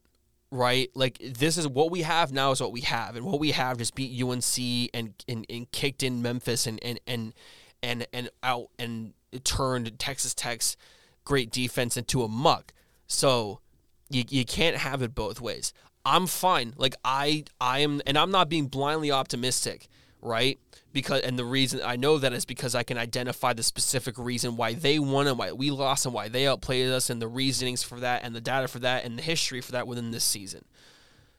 right? 0.50 0.88
Like 0.94 1.18
this 1.20 1.58
is 1.58 1.68
what 1.68 1.90
we 1.90 2.00
have 2.00 2.32
now 2.32 2.50
is 2.50 2.58
what 2.58 2.72
we 2.72 2.80
have, 2.80 3.14
and 3.14 3.26
what 3.26 3.38
we 3.38 3.50
have 3.50 3.76
just 3.76 3.94
beat 3.94 4.22
UNC 4.22 4.88
and 4.94 5.12
and, 5.28 5.44
and 5.50 5.70
kicked 5.70 6.02
in 6.02 6.22
Memphis 6.22 6.66
and 6.66 6.82
and 6.82 6.98
and 7.06 7.34
and 7.82 8.06
and 8.14 8.30
out 8.42 8.70
and 8.78 9.12
turned 9.44 9.98
Texas 9.98 10.32
Tech's 10.32 10.78
great 11.26 11.50
defense 11.50 11.98
into 11.98 12.22
a 12.22 12.28
muck. 12.28 12.72
So 13.06 13.60
you 14.08 14.24
you 14.30 14.46
can't 14.46 14.76
have 14.76 15.02
it 15.02 15.14
both 15.14 15.42
ways. 15.42 15.74
I'm 16.02 16.26
fine. 16.26 16.72
Like 16.78 16.94
I 17.04 17.44
I 17.60 17.80
am, 17.80 18.00
and 18.06 18.16
I'm 18.16 18.30
not 18.30 18.48
being 18.48 18.68
blindly 18.68 19.10
optimistic, 19.10 19.88
right? 20.22 20.58
Because 20.92 21.20
and 21.22 21.38
the 21.38 21.44
reason 21.44 21.80
I 21.84 21.96
know 21.96 22.18
that 22.18 22.32
is 22.32 22.44
because 22.44 22.74
I 22.74 22.82
can 22.82 22.98
identify 22.98 23.52
the 23.52 23.62
specific 23.62 24.18
reason 24.18 24.56
why 24.56 24.74
they 24.74 24.98
won 24.98 25.26
and 25.26 25.38
why 25.38 25.52
we 25.52 25.70
lost 25.70 26.04
and 26.04 26.14
why 26.14 26.28
they 26.28 26.46
outplayed 26.46 26.90
us 26.90 27.10
and 27.10 27.20
the 27.20 27.28
reasonings 27.28 27.82
for 27.82 28.00
that 28.00 28.24
and 28.24 28.34
the 28.34 28.40
data 28.40 28.68
for 28.68 28.78
that 28.80 29.04
and 29.04 29.18
the 29.18 29.22
history 29.22 29.60
for 29.60 29.72
that 29.72 29.86
within 29.86 30.10
this 30.10 30.24
season. 30.24 30.64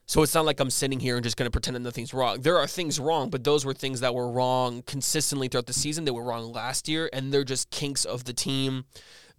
So 0.06 0.24
it's 0.24 0.34
not 0.34 0.46
like 0.46 0.60
I'm 0.60 0.70
sitting 0.70 1.00
here 1.00 1.16
and 1.16 1.24
just 1.24 1.38
going 1.38 1.46
to 1.46 1.52
pretend 1.52 1.76
that 1.76 1.82
nothing's 1.82 2.14
wrong. 2.14 2.42
There 2.42 2.58
are 2.58 2.68
things 2.68 3.00
wrong, 3.00 3.30
but 3.30 3.44
those 3.44 3.64
were 3.64 3.74
things 3.74 4.02
that 4.02 4.14
were 4.14 4.30
wrong 4.30 4.82
consistently 4.82 5.48
throughout 5.48 5.68
the 5.68 5.74
season. 5.74 6.04
They 6.04 6.12
were 6.12 6.24
wrong 6.24 6.52
last 6.52 6.90
year, 6.90 7.10
and 7.14 7.34
they're 7.34 7.46
just 7.46 7.70
kinks 7.70 8.04
of 8.04 8.26
the 8.26 8.34
team 8.34 8.84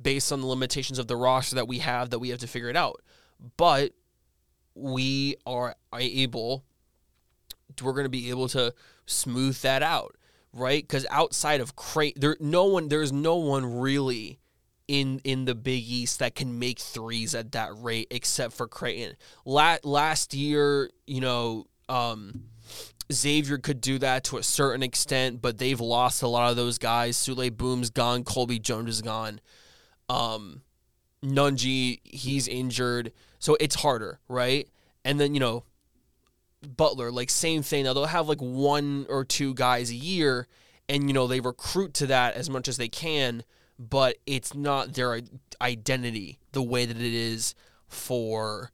based 0.00 0.32
on 0.32 0.40
the 0.40 0.46
limitations 0.46 0.98
of 0.98 1.08
the 1.08 1.16
roster 1.16 1.56
that 1.56 1.68
we 1.68 1.80
have 1.80 2.10
that 2.10 2.20
we 2.20 2.30
have 2.30 2.38
to 2.38 2.46
figure 2.46 2.70
it 2.70 2.76
out. 2.76 3.02
But 3.56 3.92
we 4.74 5.36
are 5.44 5.76
able 5.94 6.64
we're 7.80 7.92
going 7.92 8.04
to 8.04 8.10
be 8.10 8.30
able 8.30 8.48
to 8.48 8.74
smooth 9.12 9.60
that 9.62 9.82
out, 9.82 10.16
right? 10.52 10.82
Because 10.82 11.06
outside 11.10 11.60
of 11.60 11.76
Creighton, 11.76 12.20
there 12.20 12.36
no 12.40 12.64
one, 12.64 12.88
there's 12.88 13.12
no 13.12 13.36
one 13.36 13.64
really 13.80 14.38
in 14.88 15.20
in 15.24 15.44
the 15.44 15.54
Big 15.54 15.84
East 15.84 16.18
that 16.18 16.34
can 16.34 16.58
make 16.58 16.78
threes 16.78 17.34
at 17.34 17.52
that 17.52 17.70
rate 17.76 18.08
except 18.10 18.54
for 18.54 18.66
Creighton. 18.66 19.16
La- 19.44 19.78
last 19.84 20.34
year, 20.34 20.90
you 21.06 21.20
know, 21.20 21.66
um, 21.88 22.44
Xavier 23.12 23.58
could 23.58 23.80
do 23.80 23.98
that 23.98 24.24
to 24.24 24.38
a 24.38 24.42
certain 24.42 24.82
extent, 24.82 25.40
but 25.42 25.58
they've 25.58 25.80
lost 25.80 26.22
a 26.22 26.28
lot 26.28 26.50
of 26.50 26.56
those 26.56 26.78
guys. 26.78 27.16
Souley 27.16 27.50
Boum's 27.50 27.90
gone. 27.90 28.24
Colby 28.24 28.58
Jones 28.58 28.88
is 28.88 29.02
gone. 29.02 29.40
Um, 30.08 30.62
Nunge, 31.22 32.00
he's 32.04 32.48
injured. 32.48 33.12
So 33.38 33.56
it's 33.60 33.76
harder, 33.76 34.20
right? 34.28 34.68
And 35.04 35.18
then, 35.18 35.34
you 35.34 35.40
know, 35.40 35.64
Butler, 36.62 37.10
like 37.10 37.30
same 37.30 37.62
thing. 37.62 37.84
Now 37.84 37.92
they'll 37.92 38.06
have 38.06 38.28
like 38.28 38.40
one 38.40 39.06
or 39.08 39.24
two 39.24 39.54
guys 39.54 39.90
a 39.90 39.94
year, 39.94 40.46
and 40.88 41.08
you 41.08 41.14
know 41.14 41.26
they 41.26 41.40
recruit 41.40 41.94
to 41.94 42.06
that 42.06 42.34
as 42.34 42.48
much 42.48 42.68
as 42.68 42.76
they 42.76 42.88
can, 42.88 43.44
but 43.78 44.16
it's 44.26 44.54
not 44.54 44.94
their 44.94 45.20
identity 45.60 46.38
the 46.52 46.62
way 46.62 46.86
that 46.86 46.96
it 46.96 47.14
is 47.14 47.54
for, 47.88 48.70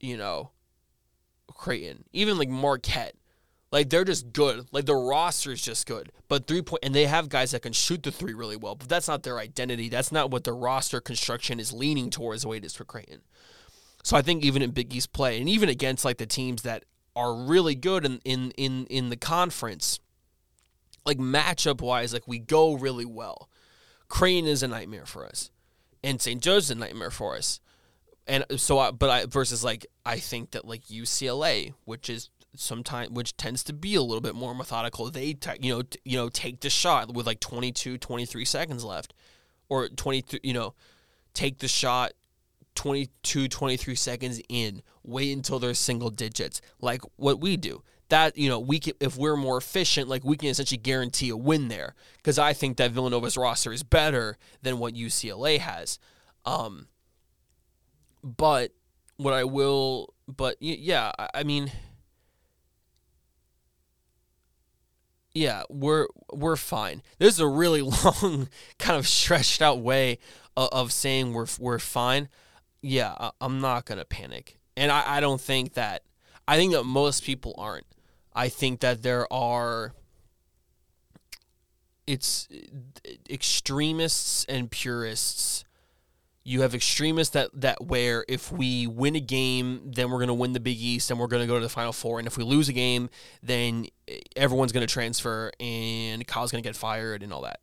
you 0.00 0.16
know, 0.16 0.50
Creighton. 1.48 2.04
Even 2.12 2.38
like 2.38 2.48
Marquette, 2.48 3.14
like 3.72 3.90
they're 3.90 4.04
just 4.04 4.32
good. 4.32 4.66
Like 4.72 4.86
the 4.86 4.94
roster 4.94 5.52
is 5.52 5.62
just 5.62 5.86
good, 5.86 6.12
but 6.28 6.46
three 6.46 6.62
point, 6.62 6.84
and 6.84 6.94
they 6.94 7.06
have 7.06 7.28
guys 7.28 7.50
that 7.50 7.62
can 7.62 7.72
shoot 7.72 8.02
the 8.02 8.12
three 8.12 8.34
really 8.34 8.56
well. 8.56 8.74
But 8.74 8.88
that's 8.88 9.08
not 9.08 9.22
their 9.22 9.38
identity. 9.38 9.88
That's 9.88 10.12
not 10.12 10.30
what 10.30 10.44
the 10.44 10.52
roster 10.52 11.00
construction 11.00 11.60
is 11.60 11.72
leaning 11.72 12.10
towards 12.10 12.42
the 12.42 12.48
way 12.48 12.56
it 12.58 12.64
is 12.64 12.74
for 12.74 12.84
Creighton. 12.84 13.22
So 14.06 14.16
I 14.16 14.22
think 14.22 14.44
even 14.44 14.62
in 14.62 14.70
Big 14.70 14.94
East 14.94 15.12
play, 15.12 15.40
and 15.40 15.48
even 15.48 15.68
against 15.68 16.04
like 16.04 16.18
the 16.18 16.26
teams 16.26 16.62
that 16.62 16.84
are 17.16 17.34
really 17.34 17.74
good 17.74 18.04
in 18.04 18.20
in 18.24 18.52
in, 18.52 18.86
in 18.86 19.08
the 19.08 19.16
conference, 19.16 19.98
like 21.04 21.18
matchup 21.18 21.80
wise, 21.80 22.12
like 22.12 22.28
we 22.28 22.38
go 22.38 22.74
really 22.74 23.04
well. 23.04 23.50
Creighton 24.06 24.48
is 24.48 24.62
a 24.62 24.68
nightmare 24.68 25.06
for 25.06 25.26
us, 25.26 25.50
and 26.04 26.22
St. 26.22 26.40
Joe's 26.40 26.70
a 26.70 26.76
nightmare 26.76 27.10
for 27.10 27.34
us. 27.34 27.58
And 28.28 28.44
so, 28.54 28.78
I, 28.78 28.92
but 28.92 29.10
I 29.10 29.26
versus 29.26 29.64
like 29.64 29.86
I 30.04 30.20
think 30.20 30.52
that 30.52 30.64
like 30.64 30.84
UCLA, 30.84 31.74
which 31.84 32.08
is 32.08 32.30
sometimes 32.54 33.10
which 33.10 33.36
tends 33.36 33.64
to 33.64 33.72
be 33.72 33.96
a 33.96 34.02
little 34.02 34.22
bit 34.22 34.36
more 34.36 34.54
methodical. 34.54 35.10
They 35.10 35.32
t- 35.32 35.50
you 35.60 35.74
know 35.74 35.82
t- 35.82 35.98
you 36.04 36.16
know 36.16 36.28
take 36.28 36.60
the 36.60 36.70
shot 36.70 37.12
with 37.12 37.26
like 37.26 37.40
22, 37.40 37.98
23 37.98 38.44
seconds 38.44 38.84
left, 38.84 39.14
or 39.68 39.88
twenty 39.88 40.22
you 40.44 40.52
know 40.52 40.74
take 41.34 41.58
the 41.58 41.66
shot 41.66 42.12
22, 42.76 43.48
23 43.48 43.94
seconds 43.94 44.40
in, 44.48 44.82
wait 45.02 45.32
until 45.32 45.58
they're 45.58 45.74
single 45.74 46.10
digits, 46.10 46.60
like 46.80 47.00
what 47.16 47.40
we 47.40 47.56
do. 47.56 47.82
That, 48.08 48.38
you 48.38 48.48
know, 48.48 48.60
we 48.60 48.78
can, 48.78 48.92
if 49.00 49.16
we're 49.16 49.36
more 49.36 49.58
efficient, 49.58 50.08
like 50.08 50.24
we 50.24 50.36
can 50.36 50.50
essentially 50.50 50.78
guarantee 50.78 51.30
a 51.30 51.36
win 51.36 51.66
there. 51.66 51.96
Because 52.18 52.38
I 52.38 52.52
think 52.52 52.76
that 52.76 52.92
Villanova's 52.92 53.36
roster 53.36 53.72
is 53.72 53.82
better 53.82 54.38
than 54.62 54.78
what 54.78 54.94
UCLA 54.94 55.58
has. 55.58 55.98
Um, 56.44 56.86
but 58.22 58.70
what 59.16 59.34
I 59.34 59.42
will, 59.42 60.14
but 60.28 60.56
yeah, 60.60 61.10
I 61.34 61.42
mean, 61.42 61.72
yeah, 65.36 65.64
we're 65.68 66.06
we're 66.32 66.56
fine. 66.56 67.02
This 67.18 67.34
is 67.34 67.40
a 67.40 67.46
really 67.46 67.82
long, 68.04 68.48
kind 68.78 68.98
of 68.98 69.06
stretched 69.06 69.60
out 69.60 69.80
way 69.80 70.18
of, 70.56 70.68
of 70.72 70.92
saying 70.92 71.32
we're 71.32 71.46
we're 71.58 71.78
fine. 71.78 72.28
Yeah, 72.86 73.14
I, 73.18 73.30
I'm 73.40 73.60
not 73.60 73.84
gonna 73.84 74.04
panic, 74.04 74.58
and 74.76 74.90
I, 74.90 75.16
I 75.16 75.20
don't 75.20 75.40
think 75.40 75.74
that. 75.74 76.02
I 76.48 76.56
think 76.56 76.72
that 76.72 76.84
most 76.84 77.24
people 77.24 77.54
aren't. 77.58 77.86
I 78.34 78.48
think 78.48 78.80
that 78.80 79.02
there 79.02 79.30
are. 79.32 79.94
It's 82.06 82.48
extremists 83.28 84.44
and 84.44 84.70
purists 84.70 85.64
you 86.46 86.60
have 86.62 86.76
extremists 86.76 87.34
that 87.34 87.50
that 87.54 87.84
where 87.84 88.24
if 88.28 88.52
we 88.52 88.86
win 88.86 89.16
a 89.16 89.20
game, 89.20 89.80
then 89.84 90.10
we're 90.10 90.18
going 90.18 90.28
to 90.28 90.34
win 90.34 90.52
the 90.52 90.60
Big 90.60 90.78
East 90.78 91.10
and 91.10 91.18
we're 91.18 91.26
going 91.26 91.42
to 91.42 91.46
go 91.46 91.56
to 91.56 91.60
the 91.60 91.68
Final 91.68 91.92
Four, 91.92 92.20
and 92.20 92.28
if 92.28 92.38
we 92.38 92.44
lose 92.44 92.68
a 92.68 92.72
game, 92.72 93.10
then 93.42 93.86
eh, 94.06 94.20
everyone's 94.36 94.70
going 94.70 94.86
to 94.86 94.92
transfer 94.92 95.50
and 95.58 96.24
Kyle's 96.24 96.52
going 96.52 96.62
to 96.62 96.66
get 96.66 96.76
fired 96.76 97.24
and 97.24 97.32
all 97.32 97.42
that. 97.42 97.58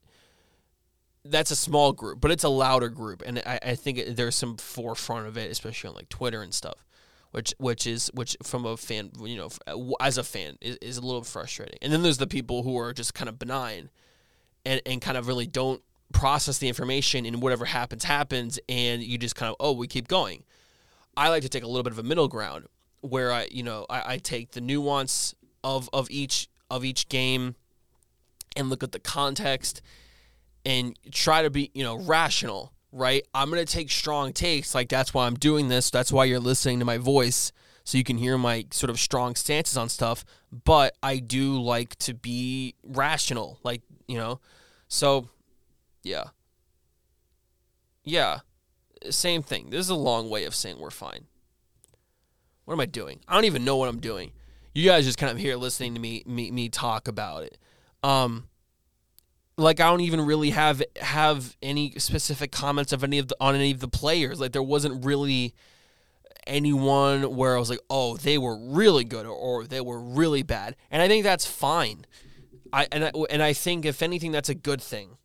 That's 1.25 1.51
a 1.51 1.55
small 1.55 1.93
group, 1.93 2.19
but 2.19 2.31
it's 2.31 2.43
a 2.43 2.49
louder 2.49 2.89
group, 2.89 3.23
and 3.25 3.39
I, 3.45 3.59
I 3.63 3.75
think 3.75 4.15
there's 4.15 4.35
some 4.35 4.57
forefront 4.57 5.27
of 5.27 5.37
it, 5.37 5.49
especially 5.49 5.89
on 5.89 5.95
like 5.95 6.09
Twitter 6.09 6.41
and 6.41 6.53
stuff, 6.53 6.85
which 7.31 7.53
which 7.59 7.87
is 7.87 8.11
which 8.13 8.35
from 8.43 8.65
a 8.65 8.75
fan, 8.75 9.11
you 9.21 9.37
know, 9.37 9.49
uh, 9.65 9.93
as 10.01 10.17
a 10.17 10.23
fan 10.23 10.57
is, 10.59 10.77
is 10.81 10.97
a 10.97 11.01
little 11.01 11.23
frustrating. 11.23 11.79
And 11.81 11.93
then 11.93 12.03
there's 12.03 12.17
the 12.17 12.27
people 12.27 12.63
who 12.63 12.77
are 12.77 12.91
just 12.91 13.13
kind 13.13 13.29
of 13.29 13.39
benign, 13.39 13.89
and 14.65 14.81
and 14.85 15.01
kind 15.01 15.17
of 15.17 15.27
really 15.27 15.47
don't 15.47 15.81
process 16.13 16.59
the 16.59 16.67
information 16.67 17.25
and 17.25 17.41
whatever 17.41 17.65
happens 17.65 18.03
happens 18.03 18.59
and 18.69 19.03
you 19.03 19.17
just 19.17 19.35
kind 19.35 19.49
of 19.49 19.55
oh 19.59 19.73
we 19.73 19.87
keep 19.87 20.07
going 20.07 20.43
i 21.17 21.27
like 21.27 21.41
to 21.41 21.49
take 21.49 21.63
a 21.63 21.67
little 21.67 21.83
bit 21.83 21.91
of 21.91 21.99
a 21.99 22.03
middle 22.03 22.27
ground 22.27 22.67
where 23.01 23.31
i 23.31 23.47
you 23.51 23.63
know 23.63 23.85
i, 23.89 24.13
I 24.13 24.17
take 24.19 24.51
the 24.51 24.61
nuance 24.61 25.33
of 25.63 25.89
of 25.91 26.09
each 26.11 26.47
of 26.69 26.85
each 26.85 27.09
game 27.09 27.55
and 28.55 28.69
look 28.69 28.83
at 28.83 28.91
the 28.91 28.99
context 28.99 29.81
and 30.65 30.97
try 31.11 31.41
to 31.41 31.49
be 31.49 31.71
you 31.73 31.83
know 31.83 31.97
rational 31.97 32.73
right 32.91 33.25
i'm 33.33 33.49
going 33.49 33.63
to 33.63 33.71
take 33.71 33.89
strong 33.89 34.31
takes 34.31 34.73
like 34.75 34.89
that's 34.89 35.13
why 35.13 35.25
i'm 35.25 35.35
doing 35.35 35.67
this 35.67 35.89
that's 35.89 36.11
why 36.11 36.25
you're 36.25 36.39
listening 36.39 36.79
to 36.79 36.85
my 36.85 36.97
voice 36.97 37.51
so 37.83 37.97
you 37.97 38.03
can 38.03 38.17
hear 38.17 38.37
my 38.37 38.65
sort 38.71 38.89
of 38.89 38.99
strong 38.99 39.35
stances 39.35 39.77
on 39.77 39.89
stuff 39.89 40.23
but 40.63 40.95
i 41.01 41.17
do 41.17 41.59
like 41.59 41.95
to 41.97 42.13
be 42.13 42.75
rational 42.83 43.59
like 43.63 43.81
you 44.07 44.17
know 44.17 44.39
so 44.87 45.27
yeah. 46.03 46.25
Yeah. 48.03 48.39
Same 49.09 49.41
thing. 49.41 49.69
This 49.69 49.79
is 49.79 49.89
a 49.89 49.95
long 49.95 50.29
way 50.29 50.43
of 50.45 50.53
saying 50.53 50.79
we're 50.79 50.91
fine. 50.91 51.25
What 52.65 52.75
am 52.75 52.79
I 52.79 52.85
doing? 52.85 53.21
I 53.27 53.33
don't 53.33 53.45
even 53.45 53.65
know 53.65 53.77
what 53.77 53.89
I'm 53.89 53.99
doing. 53.99 54.31
You 54.73 54.87
guys 54.87 55.05
just 55.05 55.17
kind 55.17 55.31
of 55.31 55.37
here 55.37 55.55
listening 55.55 55.95
to 55.95 55.99
me 55.99 56.23
me 56.25 56.51
me 56.51 56.69
talk 56.69 57.07
about 57.07 57.43
it. 57.43 57.57
Um 58.03 58.47
like 59.57 59.79
I 59.79 59.89
don't 59.89 60.01
even 60.01 60.21
really 60.21 60.51
have 60.51 60.81
have 61.01 61.55
any 61.61 61.91
specific 61.97 62.51
comments 62.51 62.91
of 62.91 63.03
any 63.03 63.19
of 63.19 63.27
the 63.27 63.37
on 63.39 63.55
any 63.55 63.71
of 63.71 63.79
the 63.79 63.87
players. 63.87 64.39
Like 64.39 64.51
there 64.51 64.63
wasn't 64.63 65.05
really 65.05 65.53
anyone 66.47 67.35
where 67.35 67.55
I 67.55 67.59
was 67.59 67.69
like, 67.69 67.81
"Oh, 67.89 68.17
they 68.17 68.37
were 68.37 68.57
really 68.57 69.03
good" 69.03 69.25
or, 69.25 69.35
or 69.35 69.65
they 69.65 69.81
were 69.81 69.99
really 69.99 70.43
bad. 70.43 70.75
And 70.89 71.01
I 71.01 71.07
think 71.07 71.23
that's 71.23 71.45
fine. 71.45 72.05
I 72.71 72.87
and 72.91 73.05
I, 73.05 73.11
and 73.29 73.43
I 73.43 73.53
think 73.53 73.85
if 73.85 74.01
anything 74.01 74.31
that's 74.31 74.49
a 74.49 74.55
good 74.55 74.81
thing 74.81 75.17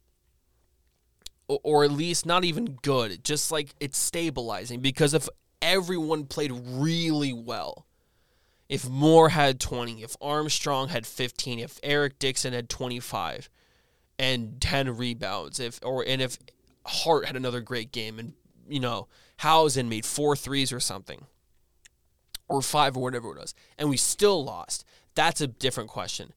or 1.49 1.83
at 1.85 1.91
least 1.91 2.27
not 2.27 2.45
even 2.45 2.77
good, 2.83 3.25
just 3.25 3.51
like 3.51 3.75
it's 3.81 3.99
stabilizing 3.99 4.81
because 4.81 5.15
if 5.15 5.29
everyone 5.63 6.27
played 6.27 6.53
really 6.53 7.33
well, 7.33 7.87
if 8.69 8.87
Moore 8.87 9.31
had 9.31 9.59
20, 9.59 10.03
if 10.03 10.15
Armstrong 10.21 10.89
had 10.89 11.07
15, 11.07 11.59
if 11.59 11.81
Eric 11.83 12.19
Dixon 12.19 12.53
had 12.53 12.69
25 12.69 13.49
and 14.19 14.61
10 14.61 14.97
rebounds, 14.97 15.61
if 15.61 15.79
or 15.83 16.05
and 16.07 16.21
if 16.21 16.39
Hart 16.87 17.27
had 17.27 17.37
another 17.37 17.61
great 17.61 17.93
game 17.93 18.19
and 18.19 18.33
you 18.69 18.81
know, 18.81 19.09
Hausen 19.39 19.89
made 19.89 20.05
four 20.05 20.37
threes 20.37 20.73
or 20.73 20.81
something. 20.81 21.27
Or 22.49 22.63
five 22.63 22.97
or 22.97 23.03
whatever 23.03 23.31
it 23.31 23.39
was. 23.39 23.55
And 23.79 23.91
we 23.91 23.97
still 23.97 24.43
lost. 24.43 24.85
That's 25.15 25.41
a 25.41 25.47
different 25.47 25.91
question. 25.91 26.33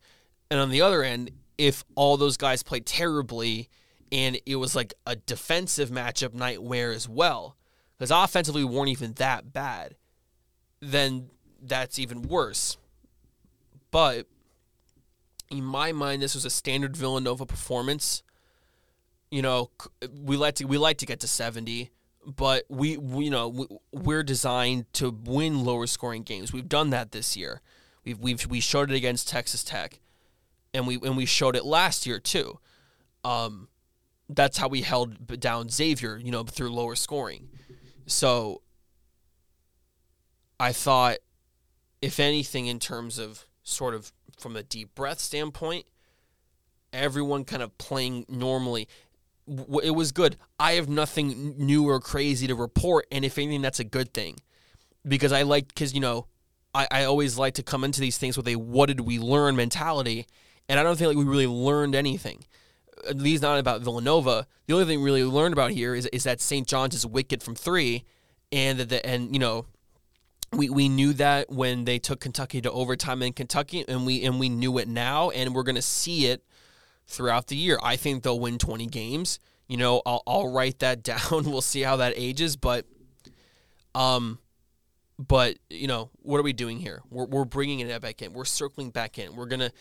And 0.49 0.59
on 0.59 0.69
the 0.69 0.81
other 0.81 1.03
end, 1.03 1.31
if 1.57 1.85
all 1.95 2.17
those 2.17 2.37
guys 2.37 2.63
played 2.63 2.85
terribly 2.85 3.69
and 4.11 4.37
it 4.45 4.57
was 4.57 4.75
like 4.75 4.93
a 5.05 5.15
defensive 5.15 5.89
matchup 5.89 6.33
nightmare 6.33 6.91
as 6.91 7.07
well. 7.07 7.55
Because 7.97 8.11
offensively, 8.11 8.63
we 8.63 8.75
weren't 8.75 8.89
even 8.89 9.13
that 9.13 9.53
bad. 9.53 9.95
Then 10.81 11.29
that's 11.61 11.99
even 11.99 12.23
worse. 12.23 12.77
But 13.91 14.27
in 15.51 15.65
my 15.65 15.91
mind, 15.91 16.21
this 16.21 16.33
was 16.33 16.45
a 16.45 16.49
standard 16.49 16.95
Villanova 16.95 17.45
performance. 17.45 18.23
You 19.29 19.41
know, 19.41 19.69
we 20.11 20.37
like 20.37 20.55
to 20.55 20.65
we 20.65 20.77
like 20.77 20.97
to 20.99 21.05
get 21.05 21.19
to 21.19 21.27
seventy, 21.27 21.91
but 22.25 22.63
we, 22.69 22.97
we 22.97 23.25
you 23.25 23.31
know 23.31 23.67
we're 23.91 24.23
designed 24.23 24.91
to 24.93 25.11
win 25.11 25.63
lower 25.63 25.87
scoring 25.87 26.23
games. 26.23 26.51
We've 26.51 26.67
done 26.67 26.89
that 26.91 27.11
this 27.11 27.37
year. 27.37 27.61
We've 28.03 28.17
we've 28.17 28.45
we 28.47 28.61
showed 28.61 28.91
it 28.91 28.95
against 28.95 29.29
Texas 29.29 29.63
Tech, 29.63 29.99
and 30.73 30.87
we 30.87 30.95
and 30.95 31.15
we 31.15 31.25
showed 31.25 31.55
it 31.55 31.65
last 31.65 32.05
year 32.05 32.19
too. 32.19 32.59
Um, 33.23 33.67
that's 34.27 34.57
how 34.57 34.69
we 34.69 34.81
held 34.81 35.39
down 35.39 35.69
Xavier, 35.69 36.17
you 36.17 36.31
know, 36.31 36.43
through 36.43 36.71
lower 36.71 36.95
scoring. 36.95 37.49
So 38.07 38.61
I 40.59 40.71
thought, 40.71 41.17
if 42.01 42.19
anything, 42.19 42.67
in 42.67 42.79
terms 42.79 43.19
of 43.19 43.45
sort 43.63 43.93
of 43.93 44.11
from 44.37 44.55
a 44.55 44.63
deep 44.63 44.93
breath 44.95 45.19
standpoint, 45.19 45.85
everyone 46.93 47.45
kind 47.45 47.61
of 47.61 47.77
playing 47.77 48.25
normally. 48.27 48.87
It 49.83 49.95
was 49.95 50.11
good. 50.11 50.37
I 50.59 50.73
have 50.73 50.87
nothing 50.87 51.55
new 51.57 51.87
or 51.87 51.99
crazy 51.99 52.47
to 52.47 52.55
report, 52.55 53.07
and 53.11 53.25
if 53.25 53.37
anything, 53.37 53.61
that's 53.61 53.79
a 53.79 53.83
good 53.83 54.13
thing, 54.13 54.37
because 55.05 55.31
I 55.31 55.41
like 55.41 55.67
because 55.67 55.93
you 55.93 55.99
know, 55.99 56.27
I, 56.73 56.87
I 56.91 57.03
always 57.03 57.37
like 57.37 57.55
to 57.55 57.63
come 57.63 57.83
into 57.83 58.01
these 58.01 58.17
things 58.17 58.37
with 58.37 58.47
a 58.47 58.55
"what 58.55 58.85
did 58.85 59.01
we 59.01 59.19
learn" 59.19 59.55
mentality, 59.55 60.27
and 60.69 60.79
I 60.79 60.83
don't 60.83 60.95
think 60.95 61.07
like 61.09 61.17
we 61.17 61.25
really 61.25 61.47
learned 61.47 61.95
anything 61.95 62.45
at 63.07 63.17
least 63.17 63.41
not 63.41 63.59
about 63.59 63.81
Villanova. 63.81 64.47
The 64.67 64.73
only 64.73 64.85
thing 64.85 64.99
we 64.99 65.05
really 65.05 65.23
learned 65.23 65.53
about 65.53 65.71
here 65.71 65.95
is 65.95 66.05
is 66.07 66.23
that 66.23 66.41
St. 66.41 66.67
John's 66.67 66.95
is 66.95 67.05
wicked 67.05 67.43
from 67.43 67.55
three, 67.55 68.03
and 68.51 68.79
that 68.79 68.89
the 68.89 69.05
and 69.05 69.33
you 69.33 69.39
know. 69.39 69.65
We, 70.53 70.69
we 70.69 70.89
knew 70.89 71.13
that 71.13 71.49
when 71.49 71.85
they 71.85 71.97
took 71.97 72.19
Kentucky 72.19 72.61
to 72.61 72.71
overtime 72.71 73.21
in 73.23 73.33
Kentucky, 73.33 73.85
and 73.87 74.05
we 74.05 74.23
and 74.25 74.39
we 74.39 74.49
knew 74.49 74.77
it 74.79 74.87
now, 74.87 75.29
and 75.29 75.55
we're 75.55 75.63
gonna 75.63 75.81
see 75.81 76.27
it 76.27 76.43
throughout 77.07 77.47
the 77.47 77.55
year. 77.55 77.79
I 77.81 77.95
think 77.95 78.23
they'll 78.23 78.39
win 78.39 78.57
20 78.57 78.85
games. 78.87 79.39
You 79.67 79.77
know, 79.77 80.01
I'll, 80.05 80.23
I'll 80.27 80.51
write 80.51 80.79
that 80.79 81.03
down. 81.03 81.43
We'll 81.45 81.61
see 81.61 81.81
how 81.81 81.97
that 81.97 82.13
ages, 82.15 82.57
but 82.57 82.85
um, 83.95 84.39
but 85.17 85.57
you 85.69 85.87
know, 85.87 86.09
what 86.21 86.39
are 86.39 86.43
we 86.43 86.53
doing 86.53 86.79
here? 86.79 87.01
We're 87.09 87.25
we're 87.25 87.45
bringing 87.45 87.79
it 87.79 88.01
back 88.01 88.21
in. 88.21 88.33
We're 88.33 88.45
circling 88.45 88.89
back 88.89 89.17
in. 89.19 89.35
We're 89.35 89.45
gonna 89.45 89.71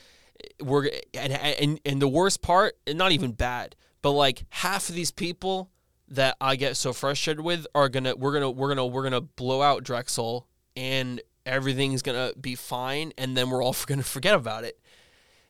we're 0.63 0.89
and 1.15 1.33
and 1.33 1.81
and 1.85 2.03
the 2.03 2.09
worst 2.09 2.43
part, 2.43 2.77
not 2.89 3.13
even 3.13 3.33
bad, 3.33 3.77
but 4.03 4.13
like 4.13 4.45
half 4.51 4.89
of 4.89 4.95
these 4.95 5.11
people 5.11 5.71
that 6.09 6.37
I 6.41 6.57
get 6.57 6.77
so 6.77 6.93
frustrated 6.93 7.45
with 7.45 7.67
are 7.75 7.89
gonna 7.89 8.15
we're 8.17 8.33
gonna 8.33 8.51
we're 8.51 8.69
gonna 8.69 8.87
we're 8.87 9.03
gonna 9.03 9.21
blow 9.21 9.63
out 9.63 9.85
Drexel 9.85 10.47
and 10.77 11.21
everything's 11.47 12.03
gonna 12.03 12.33
be 12.41 12.55
fine, 12.55 13.13
and 13.19 13.37
then 13.37 13.51
we're 13.51 13.63
all 13.63 13.77
gonna 13.87 14.03
forget 14.03 14.35
about 14.35 14.65
it, 14.65 14.79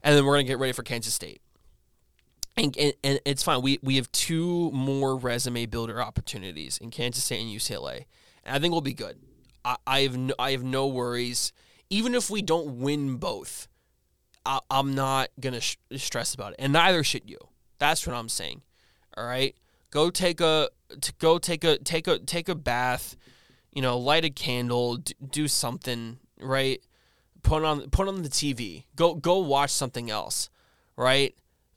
and 0.02 0.16
then 0.16 0.24
we're 0.24 0.34
gonna 0.34 0.44
get 0.44 0.58
ready 0.58 0.72
for 0.72 0.82
Kansas 0.82 1.14
State. 1.14 1.40
And, 2.56 2.76
and, 2.76 2.92
and 3.04 3.20
it's 3.24 3.42
fine. 3.42 3.62
We 3.62 3.78
we 3.82 3.96
have 3.96 4.10
two 4.12 4.70
more 4.72 5.16
resume 5.16 5.66
builder 5.66 6.02
opportunities 6.02 6.78
in 6.78 6.90
Kansas 6.90 7.24
State 7.24 7.40
and 7.40 7.50
UCLA, 7.50 8.04
and 8.44 8.56
I 8.56 8.58
think 8.58 8.72
we'll 8.72 8.80
be 8.80 8.94
good. 8.94 9.18
I, 9.64 9.76
I 9.86 10.00
have 10.00 10.16
no, 10.16 10.34
I 10.38 10.50
have 10.52 10.64
no 10.64 10.86
worries. 10.86 11.52
Even 11.90 12.14
if 12.14 12.30
we 12.30 12.42
don't 12.42 12.78
win 12.78 13.16
both, 13.16 13.68
I, 14.44 14.60
am 14.70 14.94
not 14.94 15.30
gonna 15.38 15.60
sh- 15.60 15.76
stress 15.96 16.34
about 16.34 16.52
it, 16.52 16.56
and 16.58 16.72
neither 16.72 17.04
should 17.04 17.28
you. 17.28 17.38
That's 17.78 18.06
what 18.06 18.16
I'm 18.16 18.28
saying. 18.28 18.62
All 19.16 19.26
right, 19.26 19.54
go 19.90 20.10
take 20.10 20.40
a 20.40 20.68
go 21.18 21.38
take 21.38 21.64
a 21.64 21.78
take 21.78 22.06
a 22.06 22.18
take 22.18 22.48
a 22.48 22.54
bath. 22.54 23.16
You 23.72 23.82
know, 23.82 23.98
light 23.98 24.24
a 24.24 24.30
candle, 24.30 24.96
d- 24.96 25.14
do 25.30 25.48
something. 25.48 26.18
Right, 26.40 26.80
put 27.42 27.64
on 27.64 27.90
put 27.90 28.08
on 28.08 28.22
the 28.22 28.28
TV. 28.28 28.84
Go 28.96 29.14
go 29.14 29.38
watch 29.38 29.70
something 29.70 30.10
else. 30.10 30.50
Right, 30.96 31.34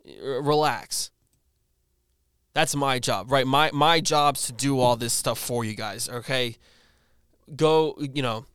R- 0.08 0.41
relax. 0.41 1.12
That's 2.53 2.75
my 2.75 2.99
job, 2.99 3.32
right? 3.32 3.47
My 3.47 3.71
my 3.73 3.99
job's 3.99 4.45
to 4.47 4.53
do 4.53 4.79
all 4.79 4.95
this 4.95 5.13
stuff 5.13 5.39
for 5.39 5.65
you 5.65 5.75
guys. 5.75 6.08
Okay, 6.10 6.58
go. 7.56 7.95
You 7.99 8.21
know 8.21 8.45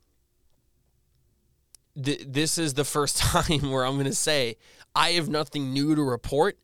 th- 2.03 2.25
this 2.27 2.57
is 2.57 2.73
the 2.73 2.83
first 2.85 3.17
time 3.21 3.71
where 3.71 3.85
I'm 3.85 3.93
going 3.95 4.05
to 4.05 4.15
say 4.15 4.57
I 4.95 5.11
have 5.11 5.29
nothing 5.29 5.73
new 5.73 5.95
to 5.95 6.01
report, 6.01 6.57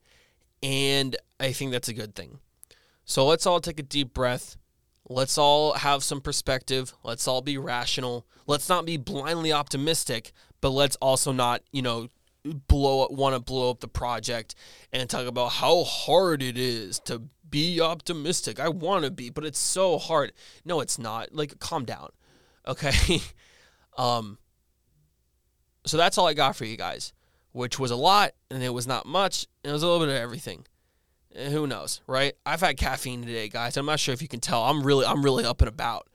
and 0.63 1.15
I 1.39 1.51
think 1.51 1.71
that's 1.71 1.87
a 1.87 1.93
good 1.93 2.15
thing. 2.15 2.39
So 3.05 3.25
let's 3.25 3.45
all 3.45 3.59
take 3.59 3.79
a 3.79 3.83
deep 3.83 4.13
breath. 4.13 4.57
Let's 5.07 5.37
all 5.37 5.73
have 5.73 6.03
some 6.03 6.21
perspective. 6.21 6.93
Let's 7.03 7.27
all 7.27 7.41
be 7.41 7.57
rational. 7.57 8.25
Let's 8.47 8.69
not 8.69 8.85
be 8.85 8.97
blindly 8.97 9.51
optimistic, 9.51 10.31
but 10.61 10.71
let's 10.71 10.95
also 10.97 11.31
not, 11.31 11.61
you 11.71 11.81
know, 11.81 12.09
blow 12.67 13.07
want 13.09 13.35
to 13.35 13.39
blow 13.39 13.71
up 13.71 13.79
the 13.79 13.87
project 13.87 14.55
and 14.91 15.09
talk 15.09 15.25
about 15.27 15.53
how 15.53 15.83
hard 15.83 16.43
it 16.43 16.57
is 16.57 16.99
to 17.01 17.23
be 17.49 17.79
optimistic. 17.79 18.59
I 18.59 18.69
want 18.69 19.05
to 19.05 19.11
be, 19.11 19.29
but 19.29 19.45
it's 19.45 19.59
so 19.59 19.97
hard. 19.97 20.33
No, 20.63 20.79
it's 20.79 20.97
not. 20.99 21.33
Like 21.33 21.59
calm 21.59 21.85
down. 21.85 22.09
Okay? 22.67 23.21
um 23.97 24.37
so 25.85 25.97
that's 25.97 26.17
all 26.17 26.27
I 26.27 26.33
got 26.33 26.55
for 26.55 26.65
you 26.65 26.77
guys, 26.77 27.13
which 27.51 27.77
was 27.77 27.91
a 27.91 27.95
lot 27.95 28.31
and 28.49 28.63
it 28.63 28.73
was 28.73 28.87
not 28.87 29.05
much, 29.05 29.45
and 29.63 29.69
it 29.69 29.73
was 29.73 29.83
a 29.83 29.87
little 29.87 30.05
bit 30.05 30.15
of 30.15 30.19
everything. 30.21 30.65
And 31.35 31.51
who 31.51 31.67
knows, 31.67 32.01
right? 32.07 32.33
I've 32.45 32.61
had 32.61 32.77
caffeine 32.77 33.21
today, 33.21 33.49
guys. 33.49 33.77
I'm 33.77 33.85
not 33.85 33.99
sure 33.99 34.13
if 34.13 34.21
you 34.21 34.27
can 34.27 34.39
tell. 34.39 34.63
I'm 34.63 34.83
really 34.83 35.05
I'm 35.05 35.23
really 35.23 35.45
up 35.45 35.61
and 35.61 35.69
about. 35.69 36.07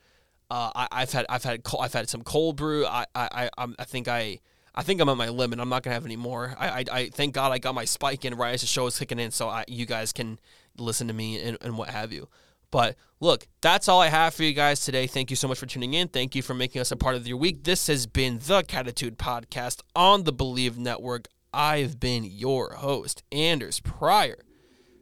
Uh, 0.50 0.87
I, 0.90 1.00
have 1.00 1.12
had 1.12 1.26
I've 1.28 1.44
had 1.44 1.62
I've 1.78 1.92
had 1.92 2.09
some 2.09 2.22
cold 2.22 2.56
brew. 2.56 2.87
I 2.87 3.04
I 3.14 3.50
I, 3.56 3.68
I 3.78 3.85
think 3.85 4.09
I 4.09 4.40
I 4.74 4.83
think 4.83 5.00
I'm 5.00 5.09
at 5.09 5.16
my 5.16 5.28
limit. 5.28 5.61
I'm 5.61 5.68
not 5.68 5.83
gonna 5.83 5.94
have 5.94 6.06
any 6.06 6.16
more. 6.16 6.54
I, 6.59 6.68
I, 6.68 6.85
I 6.92 7.09
thank 7.11 7.35
God 7.35 7.52
I 7.52 7.59
got 7.59 7.74
my 7.74 7.85
spike 7.85 8.24
in 8.24 8.35
right 8.35 8.54
as 8.54 8.62
the 8.62 8.66
show 8.66 8.87
is 8.87 8.98
kicking 8.98 9.18
in, 9.18 9.30
so 9.30 9.48
I, 9.48 9.64
you 9.68 9.87
guys 9.87 10.12
can 10.12 10.40
listen 10.78 11.09
to 11.09 11.14
me 11.14 11.40
and, 11.40 11.59
and 11.61 11.76
what 11.76 11.90
have 11.90 12.12
you. 12.12 12.28
But 12.70 12.96
look, 13.18 13.46
that's 13.61 13.88
all 13.88 14.00
I 14.00 14.09
have 14.09 14.35
for 14.35 14.44
you 14.44 14.52
guys 14.52 14.80
today. 14.85 15.06
Thank 15.06 15.30
you 15.30 15.37
so 15.37 15.48
much 15.48 15.59
for 15.59 15.66
tuning 15.66 15.94
in. 15.94 16.09
Thank 16.09 16.35
you 16.35 16.42
for 16.42 16.54
making 16.54 16.80
us 16.80 16.92
a 16.92 16.96
part 16.96 17.16
of 17.16 17.26
your 17.26 17.37
week. 17.37 17.64
This 17.64 17.88
has 17.88 18.06
been 18.06 18.38
the 18.38 18.62
Catitude 18.62 19.16
Podcast 19.16 19.83
on 19.94 20.24
the 20.24 20.33
Believe 20.33 20.78
Network. 20.78 21.26
I've 21.52 21.98
been 21.98 22.24
your 22.24 22.74
host, 22.74 23.24
Anders 23.33 23.80
Pryor. 23.80 24.38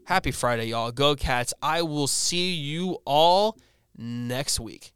Happy 0.09 0.31
Friday, 0.31 0.69
y'all. 0.69 0.91
Go 0.91 1.15
Cats. 1.15 1.53
I 1.61 1.83
will 1.83 2.07
see 2.07 2.55
you 2.55 2.97
all 3.05 3.59
next 3.99 4.59
week. 4.59 4.95